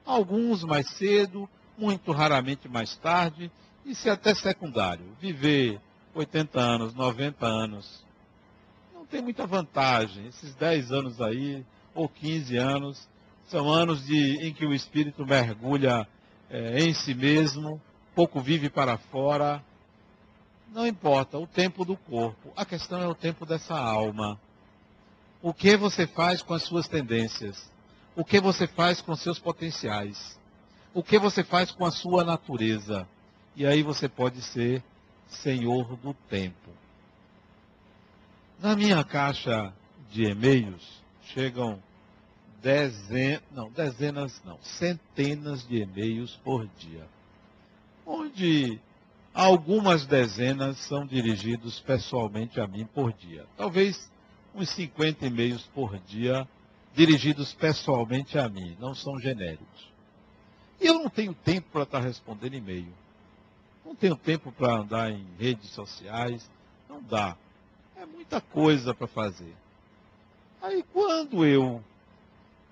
[0.09, 3.53] Alguns mais cedo, muito raramente mais tarde,
[3.85, 5.05] isso é até secundário.
[5.21, 5.79] Viver
[6.14, 8.03] 80 anos, 90 anos,
[8.94, 10.27] não tem muita vantagem.
[10.29, 11.62] Esses 10 anos aí,
[11.94, 13.07] ou 15 anos,
[13.49, 16.09] são anos de, em que o espírito mergulha
[16.49, 17.79] é, em si mesmo,
[18.14, 19.62] pouco vive para fora.
[20.73, 24.40] Não importa o tempo do corpo, a questão é o tempo dessa alma.
[25.42, 27.71] O que você faz com as suas tendências?
[28.18, 30.37] O que você faz com seus potenciais?
[30.92, 33.07] O que você faz com a sua natureza?
[33.54, 34.83] E aí você pode ser
[35.28, 36.68] senhor do tempo.
[38.59, 39.72] Na minha caixa
[40.11, 41.81] de e-mails chegam
[42.61, 47.07] dezenas, não, dezenas não, centenas de e-mails por dia.
[48.04, 48.81] Onde
[49.33, 53.46] algumas dezenas são dirigidos pessoalmente a mim por dia.
[53.57, 54.11] Talvez
[54.52, 56.48] uns 50 e-mails por dia
[56.98, 59.88] dirigidos pessoalmente a mim, não são genéricos.
[60.80, 62.92] E eu não tenho tempo para estar respondendo e-mail.
[63.87, 66.50] Não tenho tempo para andar em redes sociais.
[66.88, 67.37] Não dá.
[67.96, 69.54] É muita coisa para fazer.
[70.61, 71.80] Aí quando eu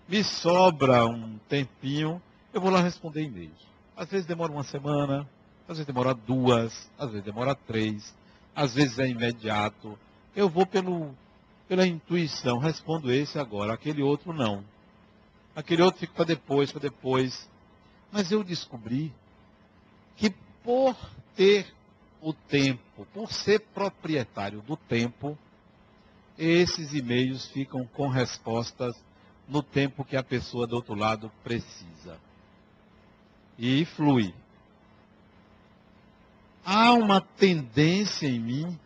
[0.09, 2.21] me sobra um tempinho,
[2.53, 3.65] eu vou lá responder e-mails.
[3.97, 5.21] Às vezes demora uma semana,
[5.69, 8.13] às vezes demora duas, às vezes demora três,
[8.57, 9.97] às vezes é imediato.
[10.35, 11.15] Eu vou pelo,
[11.69, 14.65] pela intuição, respondo esse agora, aquele outro não.
[15.55, 17.49] Aquele outro fica para depois, para depois.
[18.13, 19.13] Mas eu descobri
[20.17, 20.31] que
[20.63, 20.97] por
[21.35, 21.67] ter
[22.21, 25.37] o tempo, por ser proprietário do tempo,
[26.39, 28.95] esses e-mails ficam com respostas
[29.49, 32.19] no tempo que a pessoa do outro lado precisa.
[33.59, 34.35] E flui.
[36.65, 38.79] Há uma tendência em mim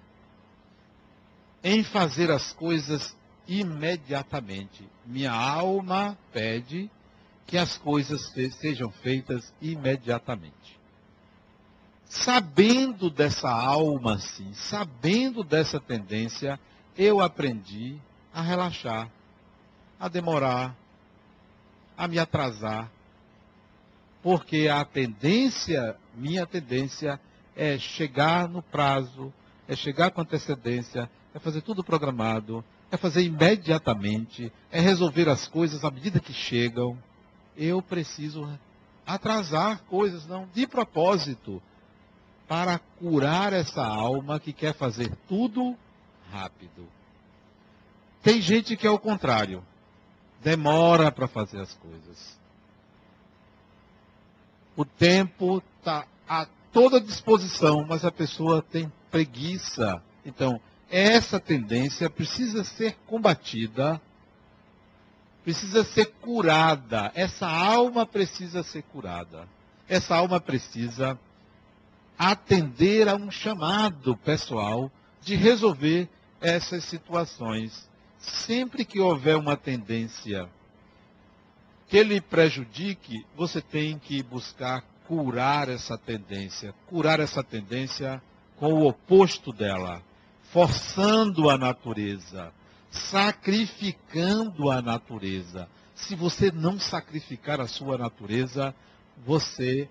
[1.63, 3.15] em fazer as coisas
[3.47, 4.89] imediatamente.
[5.05, 6.91] Minha alma pede
[7.47, 10.79] que as coisas sejam feitas imediatamente.
[12.05, 16.59] Sabendo dessa alma, assim, sabendo dessa tendência,
[16.97, 17.97] eu aprendi
[18.33, 19.09] a relaxar,
[19.99, 20.77] a demorar,
[21.97, 22.91] a me atrasar.
[24.23, 27.19] Porque a tendência, minha tendência,
[27.57, 29.33] é chegar no prazo,
[29.67, 35.85] é chegar com antecedência, é fazer tudo programado, é fazer imediatamente, é resolver as coisas
[35.85, 36.99] à medida que chegam.
[37.57, 38.49] Eu preciso
[39.07, 41.63] atrasar coisas, não, de propósito
[42.49, 45.77] para curar essa alma que quer fazer tudo
[46.33, 46.89] rápido.
[48.23, 49.65] Tem gente que é o contrário.
[50.43, 52.39] Demora para fazer as coisas.
[54.77, 60.03] O tempo está a toda disposição, mas a pessoa tem preguiça.
[60.25, 64.01] Então, essa tendência precisa ser combatida,
[65.45, 67.13] precisa ser curada.
[67.15, 69.49] Essa alma precisa ser curada.
[69.89, 71.19] Essa alma precisa
[72.19, 74.91] atender a um chamado pessoal
[75.23, 76.09] de resolver
[76.41, 77.89] essas situações.
[78.19, 80.49] Sempre que houver uma tendência
[81.89, 88.23] que lhe prejudique, você tem que buscar curar essa tendência, curar essa tendência
[88.57, 90.01] com o oposto dela,
[90.53, 92.53] forçando a natureza,
[92.91, 95.69] sacrificando a natureza.
[95.95, 98.75] Se você não sacrificar a sua natureza,
[99.25, 99.89] você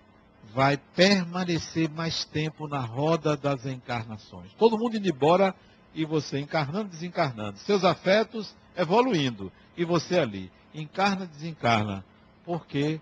[0.53, 4.51] vai permanecer mais tempo na roda das encarnações.
[4.57, 5.55] Todo mundo indo embora
[5.93, 7.57] e você encarnando, desencarnando.
[7.59, 10.51] Seus afetos evoluindo e você ali.
[10.73, 12.03] Encarna, desencarna.
[12.43, 12.99] Porque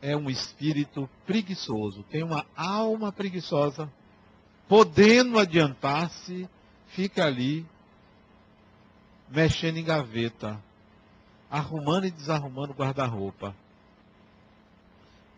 [0.00, 3.90] é um espírito preguiçoso, tem uma alma preguiçosa,
[4.72, 6.48] podendo adiantar-se,
[6.88, 7.66] fica ali
[9.28, 10.58] mexendo em gaveta,
[11.50, 13.54] arrumando e desarrumando guarda-roupa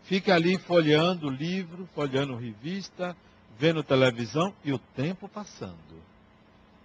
[0.05, 3.13] fica ali folheando livro, folheando revista,
[3.57, 5.75] vendo televisão e o tempo passando.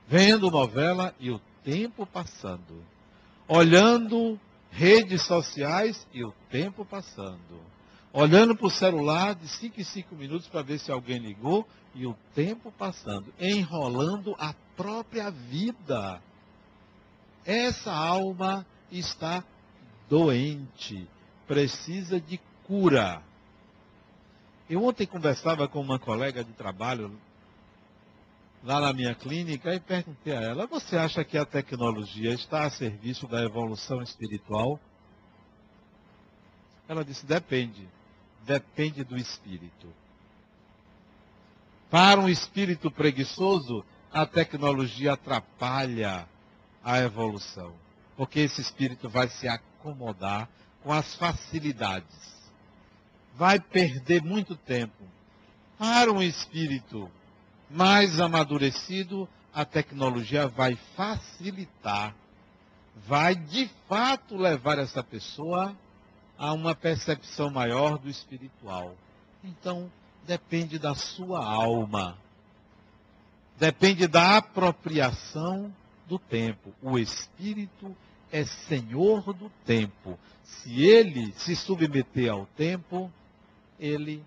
[0.09, 2.83] Vendo novela e o tempo passando.
[3.47, 7.61] Olhando redes sociais e o tempo passando.
[8.13, 12.07] Olhando para o celular de 5 em 5 minutos para ver se alguém ligou e
[12.07, 13.33] o tempo passando.
[13.39, 16.23] Enrolando a própria vida.
[17.45, 19.45] Essa alma está
[20.09, 21.09] doente,
[21.47, 23.23] precisa de cura.
[24.69, 27.19] Eu ontem conversava com uma colega de trabalho
[28.63, 32.71] lá na minha clínica e perguntei a ela: Você acha que a tecnologia está a
[32.71, 34.79] serviço da evolução espiritual?
[36.89, 37.89] Ela disse: Depende.
[38.45, 39.93] Depende do espírito.
[41.91, 46.27] Para um espírito preguiçoso, a tecnologia atrapalha
[46.85, 47.75] a evolução.
[48.17, 50.49] Porque esse espírito vai se acomodar
[50.83, 52.33] com as facilidades.
[53.35, 55.05] Vai perder muito tempo.
[55.79, 57.11] Para um espírito
[57.69, 62.15] mais amadurecido, a tecnologia vai facilitar,
[63.07, 65.75] vai de fato levar essa pessoa
[66.39, 68.95] a uma percepção maior do espiritual.
[69.43, 69.91] Então,
[70.27, 72.17] depende da sua alma.
[73.59, 75.75] Depende da apropriação
[76.07, 76.73] do tempo.
[76.83, 77.95] O espírito
[78.33, 80.19] é senhor do tempo.
[80.43, 83.13] Se ele se submeter ao tempo,
[83.79, 84.25] ele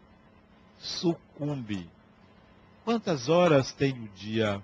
[0.80, 1.90] sucumbe.
[2.84, 4.62] Quantas horas tem o dia?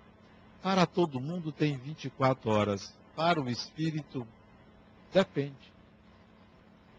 [0.61, 2.93] Para todo mundo tem 24 horas.
[3.15, 4.27] Para o espírito,
[5.13, 5.73] depende.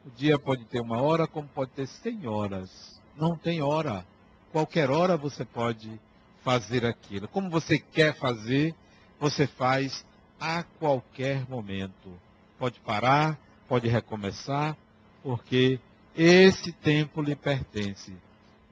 [0.04, 3.00] O dia pode ter uma hora, como pode ter 100 horas.
[3.16, 4.06] Não tem hora.
[4.52, 6.00] Qualquer hora você pode
[6.42, 7.28] fazer aquilo.
[7.28, 8.74] Como você quer fazer,
[9.18, 10.04] você faz
[10.40, 12.12] a qualquer momento.
[12.58, 14.76] Pode parar, pode recomeçar,
[15.22, 15.78] porque
[16.16, 18.16] esse tempo lhe pertence.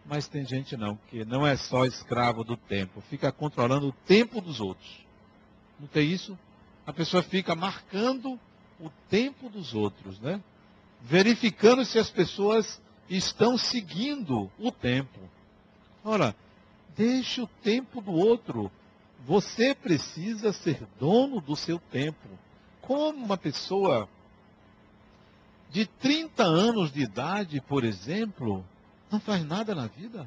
[0.05, 4.41] Mas tem gente não, que não é só escravo do tempo, fica controlando o tempo
[4.41, 5.07] dos outros.
[5.79, 6.37] Não tem isso?
[6.87, 8.41] A pessoa fica marcando
[8.81, 10.43] o tempo dos outros, né?
[11.03, 15.21] Verificando se as pessoas estão seguindo o tempo.
[16.09, 16.35] Ora,
[16.97, 18.73] deixe o tempo do outro.
[19.27, 22.27] Você precisa ser dono do seu tempo.
[22.81, 24.09] Como uma pessoa
[25.71, 28.64] de 30 anos de idade, por exemplo,
[29.11, 30.27] não faz nada na vida?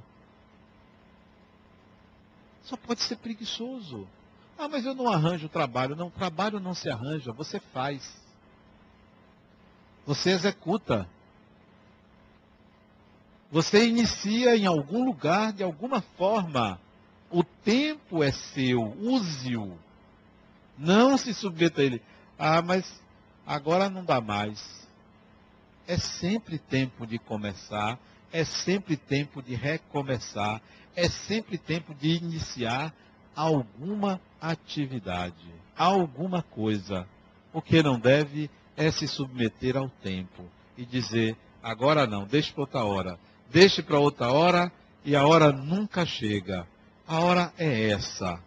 [2.62, 4.08] Só pode ser preguiçoso.
[4.60, 5.96] Ah, mas eu não arranjo trabalho.
[5.96, 8.22] Não, trabalho não se arranja, você faz.
[10.06, 11.10] Você executa.
[13.52, 16.80] Você inicia em algum lugar, de alguma forma.
[17.30, 19.78] O tempo é seu, use-o.
[20.78, 22.02] Não se submeta a ele.
[22.40, 23.02] Ah, mas
[23.46, 24.88] agora não dá mais.
[25.86, 28.00] É sempre tempo de começar,
[28.32, 30.62] é sempre tempo de recomeçar,
[30.96, 32.94] é sempre tempo de iniciar
[33.36, 37.06] alguma atividade, alguma coisa.
[37.52, 40.46] O que não deve é se submeter ao tempo
[40.78, 43.20] e dizer, agora não, deixe para outra hora.
[43.52, 44.72] Deixe para outra hora
[45.04, 46.66] e a hora nunca chega.
[47.06, 48.42] A hora é essa.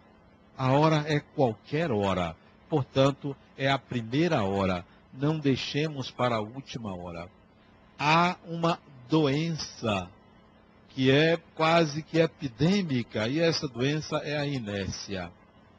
[0.57, 2.35] A hora é qualquer hora.
[2.67, 4.83] Portanto, é a primeira hora.
[5.13, 7.29] Não deixemos para a última hora.
[7.99, 10.09] Há uma doença
[10.89, 15.29] que é quase que epidêmica, e essa doença é a inércia.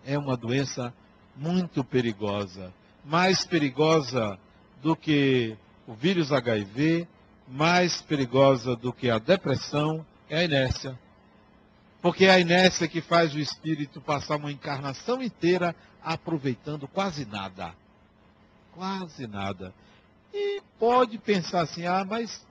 [0.04, 0.94] É uma doença
[1.34, 2.72] muito perigosa,
[3.04, 4.38] mais perigosa
[4.82, 7.08] do que o vírus HIV,
[7.48, 10.98] mais perigosa do que a depressão, é a inércia.
[12.02, 17.74] Porque é a inércia que faz o espírito passar uma encarnação inteira aproveitando quase nada.
[18.74, 19.74] Quase nada.
[20.32, 22.44] E pode pensar assim, ah, mas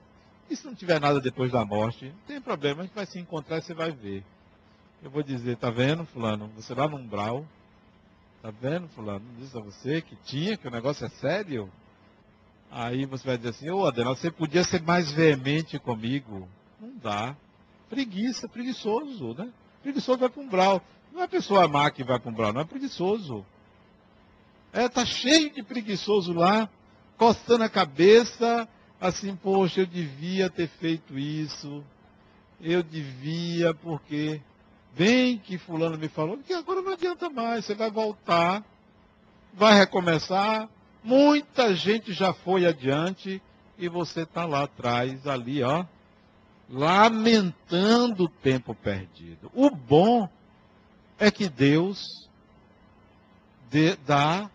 [0.48, 2.06] e se não tiver nada depois da morte?
[2.06, 4.24] Não tem problema, a gente vai se encontrar e você vai ver.
[5.02, 6.48] Eu vou dizer, tá vendo, fulano?
[6.56, 7.44] Você lá no umbral.
[8.42, 9.24] Tá vendo, fulano?
[9.38, 11.70] Diz a você que tinha, que o negócio é sério.
[12.70, 16.48] Aí você vai dizer assim, ô Adela, você podia ser mais veemente comigo.
[16.80, 17.36] Não dá.
[17.88, 19.48] Preguiça, preguiçoso, né?
[19.82, 20.82] Preguiçoso vai para um umbral.
[21.12, 23.44] Não é pessoa má que vai para um umbral, não é preguiçoso.
[24.72, 26.68] É, tá cheio de preguiçoso lá,
[27.16, 28.68] coçando a cabeça,
[29.00, 31.82] assim, poxa, eu devia ter feito isso,
[32.60, 34.40] eu devia, porque
[34.94, 38.62] bem que fulano me falou, que agora não adianta mais, você vai voltar,
[39.54, 40.68] vai recomeçar,
[41.06, 43.40] muita gente já foi adiante
[43.78, 45.84] e você está lá atrás, ali, ó,
[46.68, 49.50] lamentando o tempo perdido.
[49.54, 50.28] O bom
[51.18, 52.28] é que Deus
[54.06, 54.50] dá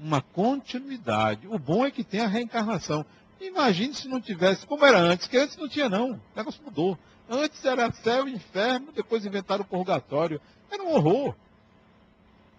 [0.00, 1.46] uma continuidade.
[1.46, 3.04] O bom é que tem a reencarnação.
[3.40, 6.98] Imagine se não tivesse, como era antes, que antes não tinha não, o negócio mudou.
[7.28, 10.40] Antes era céu e inferno, depois inventaram o purgatório.
[10.70, 11.34] Era um horror.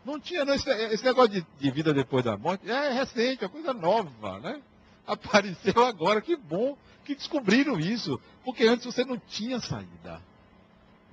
[0.10, 3.47] Não tinha não, esse, esse negócio de, de, vida depois da morte, é recente, é
[3.47, 4.60] coisa nova, né?
[5.05, 10.20] Apareceu agora, que bom que descobriram isso, porque antes você não tinha saída.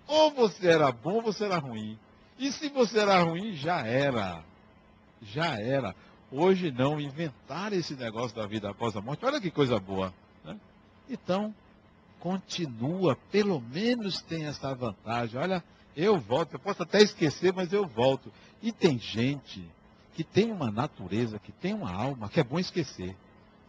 [0.07, 1.99] Ou você era bom ou você era ruim.
[2.39, 4.43] E se você era ruim, já era.
[5.23, 5.95] Já era.
[6.31, 9.25] Hoje não, inventaram esse negócio da vida após a morte.
[9.25, 10.13] Olha que coisa boa.
[10.45, 10.59] Né?
[11.09, 11.55] Então,
[12.21, 15.41] continua, pelo menos tem essa vantagem.
[15.41, 15.63] Olha,
[15.97, 18.31] eu volto, eu posso até esquecer, mas eu volto.
[18.63, 19.67] E tem gente
[20.15, 23.17] que tem uma natureza, que tem uma alma, que é bom esquecer.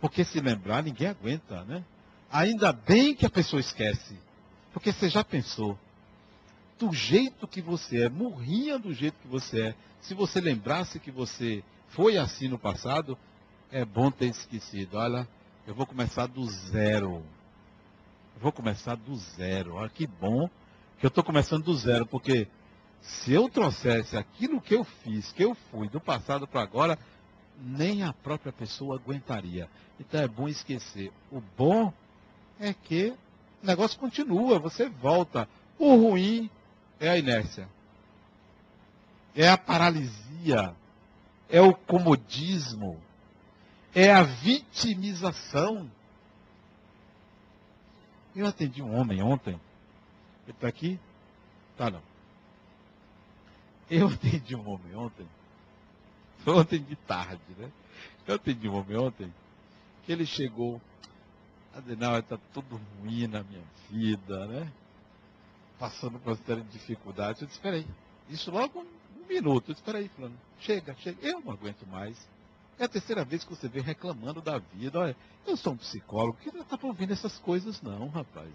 [0.01, 1.83] Porque se lembrar, ninguém aguenta, né?
[2.29, 4.17] Ainda bem que a pessoa esquece.
[4.73, 5.79] Porque você já pensou,
[6.77, 9.75] do jeito que você é, morria do jeito que você é.
[10.01, 13.17] Se você lembrasse que você foi assim no passado,
[13.71, 14.97] é bom ter esquecido.
[14.97, 15.27] Olha,
[15.65, 17.23] eu vou começar do zero.
[18.35, 19.75] Eu vou começar do zero.
[19.75, 20.49] Olha que bom
[20.99, 22.47] que eu estou começando do zero, porque
[23.01, 26.97] se eu trouxesse aquilo que eu fiz, que eu fui do passado para agora,
[27.59, 29.69] nem a própria pessoa aguentaria.
[29.99, 31.11] Então é bom esquecer.
[31.31, 31.93] O bom
[32.59, 33.13] é que
[33.63, 35.47] o negócio continua, você volta.
[35.77, 36.49] O ruim
[36.99, 37.67] é a inércia.
[39.35, 40.75] É a paralisia.
[41.49, 42.99] É o comodismo.
[43.93, 45.89] É a vitimização.
[48.35, 49.59] Eu atendi um homem ontem.
[50.47, 50.97] Ele está aqui?
[51.75, 52.01] Tá não.
[53.89, 55.27] Eu atendi um homem ontem.
[56.45, 57.69] Ontem de tarde, né?
[58.25, 59.33] Eu atendi um homem ontem
[60.05, 60.81] que ele chegou.
[61.75, 64.71] Adenal, está tudo ruim na minha vida, né?
[65.77, 67.41] Passando por uma série de dificuldades.
[67.41, 67.85] Eu disse, espera aí.
[68.29, 69.69] Isso logo um, minuto.
[69.69, 70.35] Eu disse, espera aí, fulano.
[70.61, 71.17] Chega, chega.
[71.21, 72.17] Eu não aguento mais.
[72.79, 74.99] É a terceira vez que você vem reclamando da vida.
[74.99, 78.53] Olha, eu sou um psicólogo que não está ouvindo essas coisas, não, rapaz.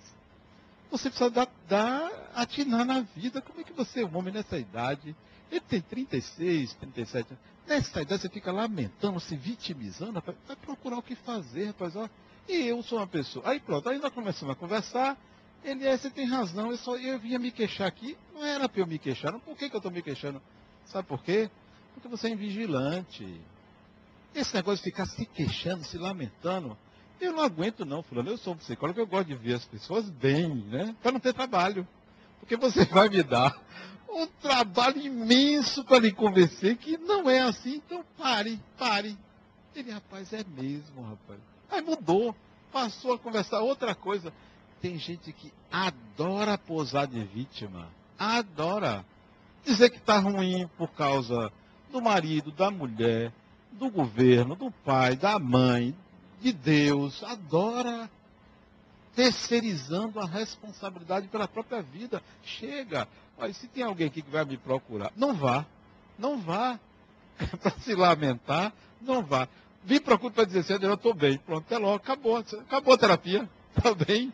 [0.92, 3.40] Você precisa dar, dar, atinar na vida.
[3.40, 5.16] Como é que você é um homem nessa idade?
[5.50, 7.42] Ele tem 36, 37 anos.
[7.66, 10.36] Nessa idade você fica lamentando, se vitimizando, rapaz.
[10.46, 11.96] Vai procurar o que fazer, rapaz.
[11.96, 12.06] Ó.
[12.46, 13.48] E eu sou uma pessoa.
[13.48, 15.16] Aí pronto, aí nós começamos a conversar.
[15.64, 18.14] Ele é, você tem razão, eu, só, eu vinha me queixar aqui.
[18.34, 19.32] Não era para eu me queixar.
[19.40, 20.42] Por que, que eu estou me queixando?
[20.84, 21.48] Sabe por quê?
[21.94, 23.40] Porque você é invigilante.
[24.34, 26.76] Esse negócio de ficar se queixando, se lamentando,
[27.24, 28.30] eu não aguento não, fulano.
[28.30, 30.94] Eu sou um psicólogo, eu gosto de ver as pessoas bem, né?
[31.02, 31.86] Para não ter trabalho.
[32.40, 33.56] Porque você vai me dar
[34.08, 37.76] um trabalho imenso para lhe convencer que não é assim.
[37.76, 39.16] Então pare, pare.
[39.74, 41.40] Ele, rapaz, é mesmo, rapaz.
[41.70, 42.34] Aí mudou.
[42.72, 44.32] Passou a conversar outra coisa.
[44.80, 47.88] Tem gente que adora posar de vítima.
[48.18, 49.04] Adora.
[49.64, 51.52] Dizer que está ruim por causa
[51.90, 53.32] do marido, da mulher,
[53.72, 55.94] do governo, do pai, da mãe,
[56.42, 57.22] de Deus.
[57.22, 58.10] Adora
[59.14, 62.22] terceirizando a responsabilidade pela própria vida.
[62.42, 63.06] Chega.
[63.38, 65.66] Olha, se tem alguém aqui que vai me procurar, não vá.
[66.18, 66.78] Não vá.
[67.60, 69.48] para se lamentar, não vá.
[69.84, 71.38] Me procure para dizer assim, eu estou bem.
[71.38, 72.36] Pronto, até logo, acabou.
[72.36, 73.48] Acabou a terapia.
[73.76, 74.32] Está bem?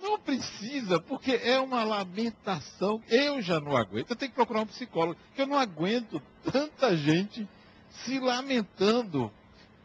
[0.00, 3.02] Não precisa, porque é uma lamentação.
[3.08, 4.10] Eu já não aguento.
[4.10, 7.48] Eu tenho que procurar um psicólogo, porque eu não aguento tanta gente
[7.90, 9.30] se lamentando.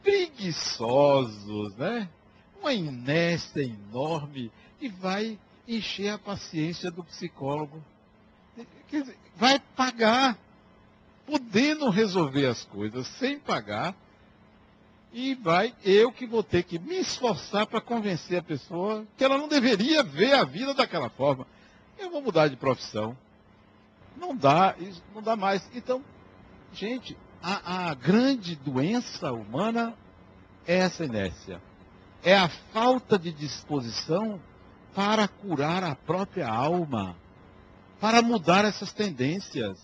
[0.04, 2.10] Preguiçosos, né?
[2.60, 7.84] Uma inércia enorme e vai encher a paciência do psicólogo.
[8.90, 10.38] Quer dizer, vai pagar,
[11.26, 13.96] podendo resolver as coisas sem pagar,
[15.14, 19.38] e vai eu que vou ter que me esforçar para convencer a pessoa que ela
[19.38, 21.46] não deveria ver a vida daquela forma.
[22.00, 23.16] Eu vou mudar de profissão.
[24.18, 24.76] Não dá,
[25.14, 25.68] não dá mais.
[25.76, 26.04] Então,
[26.74, 29.94] gente, a, a grande doença humana
[30.66, 31.62] é essa inércia.
[32.24, 34.40] É a falta de disposição
[34.96, 37.18] para curar a própria alma,
[38.00, 39.78] para mudar essas tendências.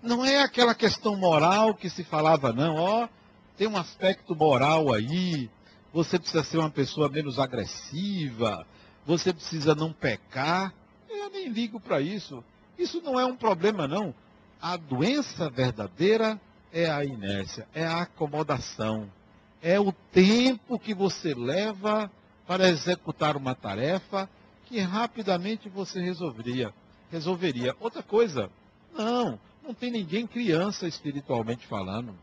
[0.00, 3.08] Não é aquela questão moral que se falava, não, ó.
[3.56, 5.50] Tem um aspecto moral aí,
[5.92, 8.64] você precisa ser uma pessoa menos agressiva,
[9.04, 10.72] você precisa não pecar.
[11.10, 12.42] Eu nem ligo para isso.
[12.78, 14.14] Isso não é um problema, não.
[14.60, 16.40] A doença verdadeira
[16.72, 19.10] é a inércia, é a acomodação,
[19.60, 22.10] é o tempo que você leva
[22.46, 24.28] para executar uma tarefa
[24.66, 26.72] que rapidamente você resolveria.
[27.10, 27.76] resolveria.
[27.78, 28.50] Outra coisa,
[28.94, 32.14] não, não tem ninguém criança espiritualmente falando.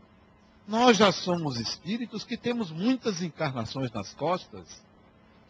[0.66, 4.82] Nós já somos espíritos que temos muitas encarnações nas costas.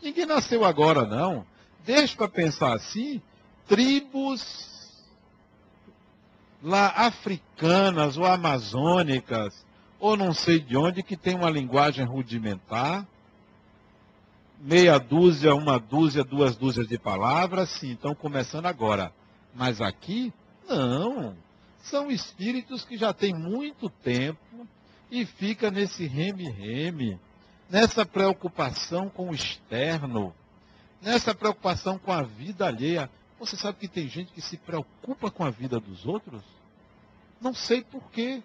[0.00, 1.44] Ninguém nasceu agora, não.
[1.84, 3.20] Deixa para pensar assim,
[3.66, 4.79] tribos
[6.62, 9.64] lá africanas ou amazônicas,
[9.98, 13.06] ou não sei de onde, que tem uma linguagem rudimentar,
[14.58, 19.12] meia dúzia, uma dúzia, duas dúzias de palavras, sim, estão começando agora.
[19.54, 20.32] Mas aqui,
[20.68, 21.34] não.
[21.82, 24.66] São espíritos que já têm muito tempo,
[25.10, 27.18] e fica nesse reme-reme,
[27.68, 30.32] nessa preocupação com o externo,
[31.02, 33.10] nessa preocupação com a vida alheia.
[33.40, 36.42] Você sabe que tem gente que se preocupa com a vida dos outros?
[37.40, 38.42] Não sei porquê.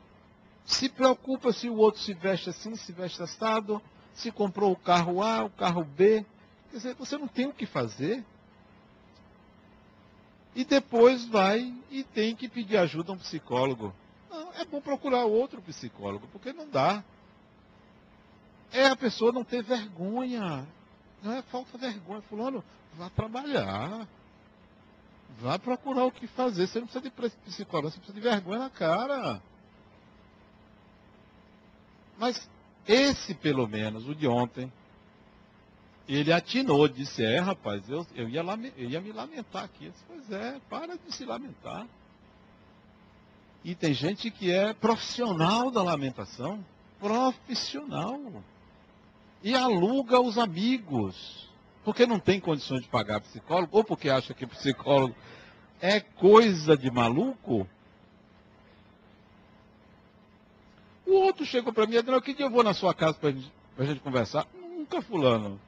[0.63, 3.81] Se preocupa se o outro se veste assim, se veste assado,
[4.13, 6.25] se comprou o carro A, o carro B.
[6.71, 8.23] Quer dizer, você não tem o que fazer.
[10.55, 13.93] E depois vai e tem que pedir ajuda a um psicólogo.
[14.29, 17.03] Não, é bom procurar outro psicólogo, porque não dá.
[18.71, 20.65] É a pessoa não ter vergonha.
[21.21, 22.21] Não é falta de vergonha.
[22.21, 24.07] Fulano, vá trabalhar.
[25.39, 26.67] Vá procurar o que fazer.
[26.67, 29.41] Você não precisa de psicólogo, você precisa de vergonha na cara.
[32.17, 32.49] Mas
[32.87, 34.71] esse, pelo menos, o de ontem,
[36.07, 38.41] ele atinou, disse, é, rapaz, eu, eu, ia,
[38.77, 39.85] eu ia me lamentar aqui.
[39.85, 41.85] Eu disse, pois é, para de se lamentar.
[43.63, 46.63] E tem gente que é profissional da lamentação.
[46.99, 48.19] Profissional.
[49.43, 51.49] E aluga os amigos.
[51.85, 55.15] Porque não tem condições de pagar psicólogo, ou porque acha que psicólogo
[55.79, 57.69] é coisa de maluco.
[61.05, 63.29] O outro chegou para mim e disse, que dia eu vou na sua casa para
[63.29, 64.47] a gente conversar?
[64.55, 65.61] Nunca, fulano.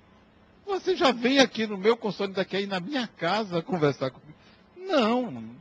[0.65, 4.37] Você já vem aqui no meu consultório daqui aí na minha casa conversar comigo?
[4.75, 5.55] Não.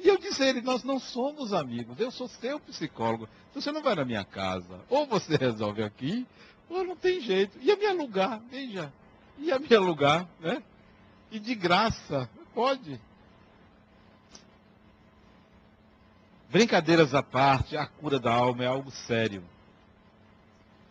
[0.00, 3.28] E eu disse a ele, nós não somos amigos, eu sou seu psicólogo.
[3.54, 4.80] Você não vai na minha casa.
[4.88, 6.26] Ou você resolve aqui,
[6.68, 7.56] ou não tem jeito.
[7.62, 8.92] Ia me alugar, veja.
[9.40, 10.62] Ia me alugar, né?
[11.30, 13.00] E de graça, pode.
[16.50, 19.42] Brincadeiras à parte, a cura da alma é algo sério.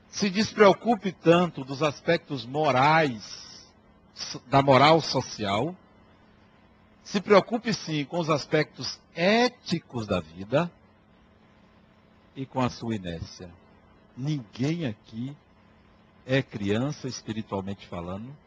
[0.09, 3.39] Se despreocupe tanto dos aspectos morais,
[4.47, 5.75] da moral social.
[7.03, 10.71] Se preocupe sim com os aspectos éticos da vida
[12.35, 13.49] e com a sua inércia.
[14.15, 15.35] Ninguém aqui
[16.29, 18.37] é criança espiritualmente falando.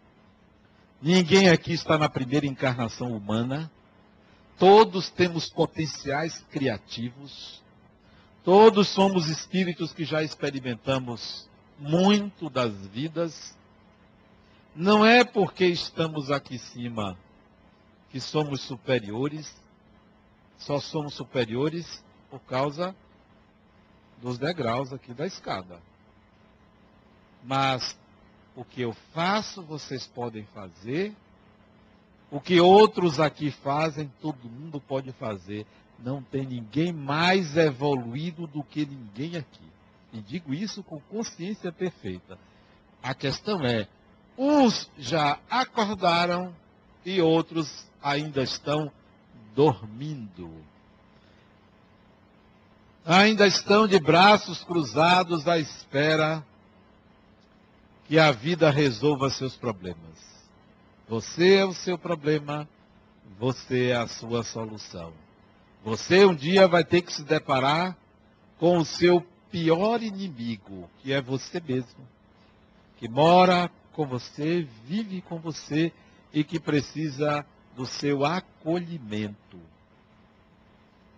[1.03, 3.69] Ninguém aqui está na primeira encarnação humana.
[4.57, 7.61] Todos temos potenciais criativos.
[8.45, 13.59] Todos somos espíritos que já experimentamos muito das vidas.
[14.77, 17.19] Não é porque estamos aqui em cima
[18.11, 19.61] que somos superiores,
[20.57, 22.95] só somos superiores por causa
[24.19, 25.81] dos degraus aqui da escada.
[27.43, 27.99] Mas
[28.55, 31.15] o que eu faço, vocês podem fazer
[32.33, 35.67] o que outros aqui fazem, todo mundo pode fazer.
[35.99, 39.71] Não tem ninguém mais evoluído do que ninguém aqui.
[40.15, 42.39] E digo isso com consciência perfeita.
[43.03, 43.87] A questão é,
[44.37, 46.57] uns já acordaram
[47.05, 48.91] e outros ainda estão
[49.55, 50.51] dormindo.
[53.05, 56.43] Ainda estão de braços cruzados à espera
[58.07, 60.33] que a vida resolva seus problemas.
[61.09, 62.69] Você é o seu problema,
[63.39, 65.13] você é a sua solução.
[65.85, 67.97] Você um dia vai ter que se deparar
[68.59, 72.07] com o seu pior inimigo, que é você mesmo,
[72.97, 75.93] que mora com você, vive com você
[76.33, 77.45] e que precisa
[77.77, 79.61] do seu acolhimento.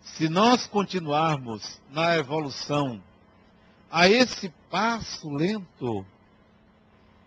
[0.03, 3.03] Se nós continuarmos na evolução
[3.91, 6.05] a esse passo lento,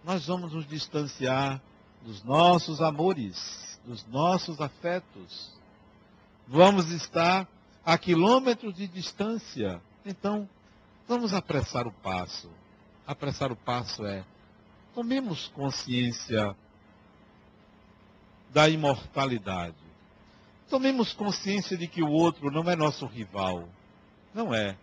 [0.07, 1.61] nós vamos nos distanciar
[2.01, 5.51] dos nossos amores, dos nossos afetos.
[6.47, 7.45] Vamos estar
[7.85, 9.81] a quilômetros de distância.
[10.05, 10.47] Então,
[11.09, 12.49] vamos apressar o passo.
[13.05, 14.23] Apressar o passo é
[14.95, 16.55] tomemos consciência
[18.53, 19.75] da imortalidade.
[20.69, 23.67] Tomemos consciência de que o outro não é nosso rival.
[24.33, 24.77] Não é.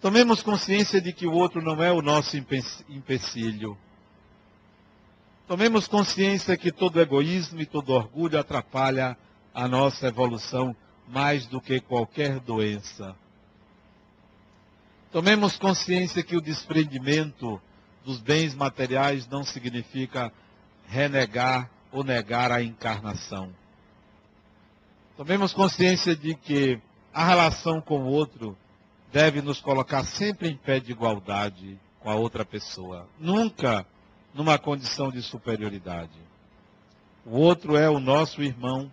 [0.00, 2.36] Tomemos consciência de que o outro não é o nosso
[2.88, 3.76] empecilho.
[5.46, 9.16] Tomemos consciência que todo egoísmo e todo orgulho atrapalha
[9.52, 10.74] a nossa evolução
[11.06, 13.14] mais do que qualquer doença.
[15.12, 17.60] Tomemos consciência que o desprendimento
[18.04, 20.32] dos bens materiais não significa
[20.86, 23.52] renegar ou negar a encarnação.
[25.16, 26.80] Tomemos consciência de que
[27.12, 28.56] a relação com o outro
[29.12, 33.08] deve nos colocar sempre em pé de igualdade com a outra pessoa.
[33.18, 33.86] Nunca
[34.34, 36.18] numa condição de superioridade.
[37.24, 38.90] O outro é o nosso irmão.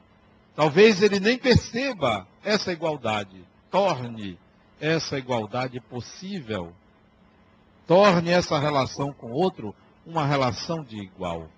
[0.56, 3.44] Talvez ele nem perceba essa igualdade.
[3.70, 4.38] Torne
[4.80, 6.74] essa igualdade possível.
[7.86, 9.74] Torne essa relação com o outro
[10.06, 11.50] uma relação de igual.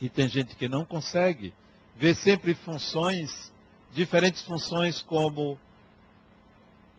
[0.00, 1.54] E tem gente que não consegue.
[1.96, 3.52] Vê sempre funções,
[3.92, 5.58] diferentes funções como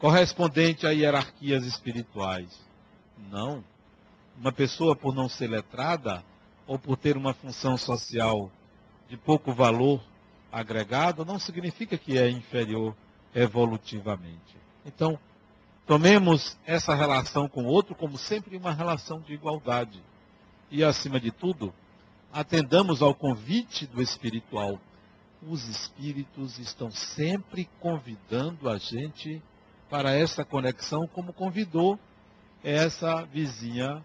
[0.04, 2.60] correspondente a hierarquias espirituais.
[3.32, 3.64] Não.
[4.38, 6.22] Uma pessoa, por não ser letrada,
[6.68, 8.52] ou por ter uma função social
[9.08, 10.04] de pouco valor
[10.52, 12.94] agregado, não significa que é inferior
[13.34, 14.58] evolutivamente.
[14.86, 15.18] Então,
[15.86, 20.02] Tomemos essa relação com o outro como sempre uma relação de igualdade.
[20.72, 21.74] E, acima de tudo,
[22.32, 24.80] atendamos ao convite do espiritual.
[25.46, 29.44] Os espíritos estão sempre convidando a gente
[29.90, 32.00] para essa conexão, como convidou
[32.64, 34.02] essa vizinha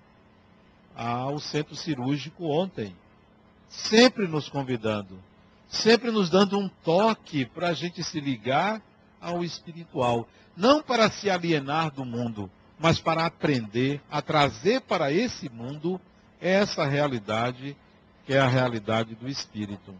[0.94, 2.94] ao centro cirúrgico ontem.
[3.68, 5.22] Sempre nos convidando,
[5.68, 8.82] sempre nos dando um toque para a gente se ligar
[9.20, 10.26] ao espiritual.
[10.56, 16.00] Não para se alienar do mundo, mas para aprender a trazer para esse mundo
[16.40, 17.76] essa realidade
[18.24, 19.94] que é a realidade do espírito.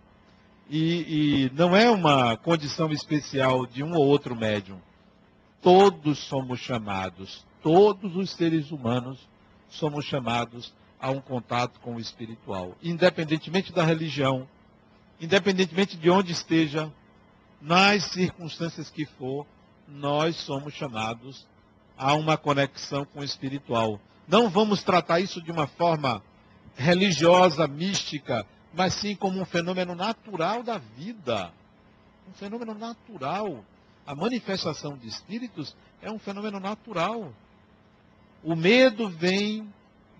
[0.68, 4.78] E, e, não é uma condição especial de um ou outro médium.
[5.60, 9.28] Todos somos chamados, todos os seres humanos
[9.68, 14.48] somos chamados a um contato com o espiritual, independentemente da religião,
[15.20, 16.92] independentemente de onde esteja,
[17.60, 19.46] nas circunstâncias que for,
[19.86, 21.46] nós somos chamados
[21.96, 24.00] a uma conexão com o espiritual.
[24.26, 26.22] Não vamos tratar isso de uma forma
[26.76, 31.52] religiosa, mística, mas sim como um fenômeno natural da vida.
[32.28, 33.64] Um fenômeno natural.
[34.08, 37.30] A manifestação de espíritos é um fenômeno natural.
[38.42, 39.70] O medo vem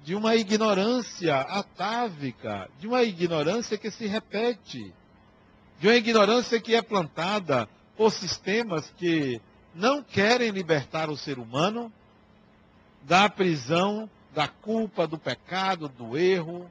[0.05, 4.93] de uma ignorância atávica, de uma ignorância que se repete,
[5.81, 7.67] de uma ignorância que é plantada
[7.97, 9.41] por sistemas que
[9.75, 11.91] não querem libertar o ser humano
[13.05, 16.71] da prisão, da culpa, do pecado, do erro,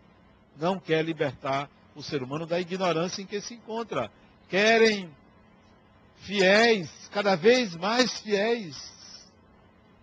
[0.55, 4.11] não quer libertar o ser humano da ignorância em que se encontra.
[4.47, 5.09] Querem
[6.17, 8.75] fiéis, cada vez mais fiéis,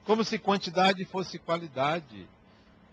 [0.04, 2.28] como se quantidade fosse qualidade.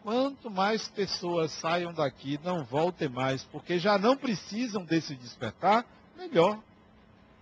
[0.03, 5.85] Quanto mais pessoas saiam daqui, não voltem mais, porque já não precisam desse despertar,
[6.17, 6.59] melhor.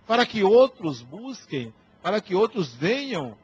[0.06, 1.72] Para que outros busquem,
[2.02, 3.36] para que outros venham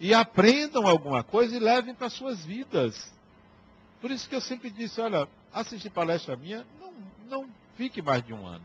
[0.00, 3.14] e aprendam alguma coisa e levem para suas vidas.
[4.00, 6.92] Por isso que eu sempre disse, olha, assistir palestra minha, não,
[7.28, 8.64] não fique mais de um ano.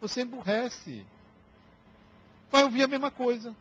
[0.00, 1.04] Você emburrece.
[2.50, 3.54] Vai ouvir a mesma coisa.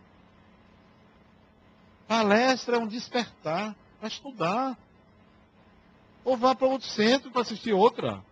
[2.08, 4.78] Palestra é um despertar para estudar.
[6.26, 8.24] Ou vá para outro centro para assistir outra.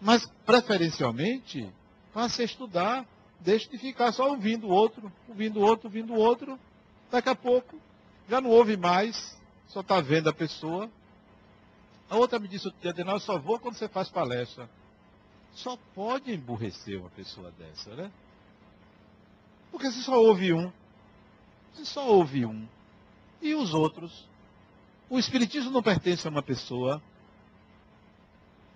[0.00, 1.72] Mas, preferencialmente,
[2.12, 3.06] passe a estudar.
[3.40, 6.58] Deixe de ficar só ouvindo o outro, ouvindo o outro, ouvindo o outro.
[7.10, 7.78] Daqui a pouco,
[8.28, 9.38] já não ouve mais,
[9.68, 10.90] só está vendo a pessoa.
[12.08, 14.68] A outra me disse, eu só vou quando você faz palestra.
[15.54, 18.10] Só pode emburrecer uma pessoa dessa, né?
[19.74, 20.70] Porque você só ouve um.
[21.72, 22.64] Você só ouve um.
[23.42, 24.24] E os outros?
[25.10, 27.02] O Espiritismo não pertence a uma pessoa.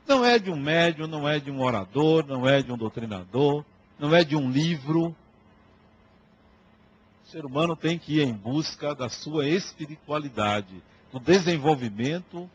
[0.08, 3.64] Não é de um médium, não é de um orador, não é de um doutrinador,
[3.96, 5.14] não é de um livro.
[7.24, 10.82] O ser humano tem que ir em busca da sua espiritualidade,
[11.12, 12.50] do desenvolvimento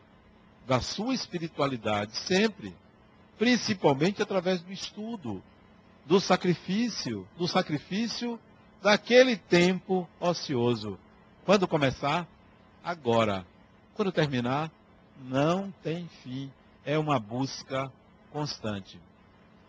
[0.66, 2.76] da sua espiritualidade, sempre.
[3.38, 5.42] Principalmente através do estudo,
[6.06, 8.38] do sacrifício, do sacrifício
[8.82, 10.98] daquele tempo ocioso.
[11.44, 12.26] Quando começar?
[12.82, 13.46] Agora.
[13.94, 14.70] Quando terminar?
[15.24, 16.50] Não tem fim.
[16.84, 17.90] É uma busca
[18.30, 19.00] constante.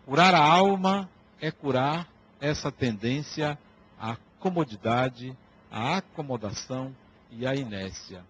[0.04, 1.08] Curar a alma
[1.40, 2.08] é curar
[2.40, 3.58] essa tendência
[3.98, 5.36] à comodidade,
[5.70, 6.94] à acomodação
[7.30, 8.24] e à inércia.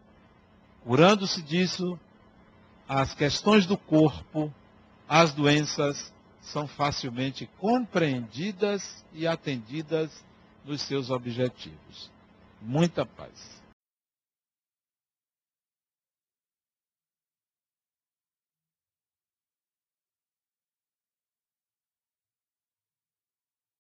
[0.85, 1.99] Curando-se disso,
[2.89, 4.53] as questões do corpo,
[5.09, 6.13] as doenças,
[6.47, 10.25] são facilmente compreendidas e atendidas
[10.65, 12.11] nos seus objetivos.
[12.61, 13.63] Muita paz.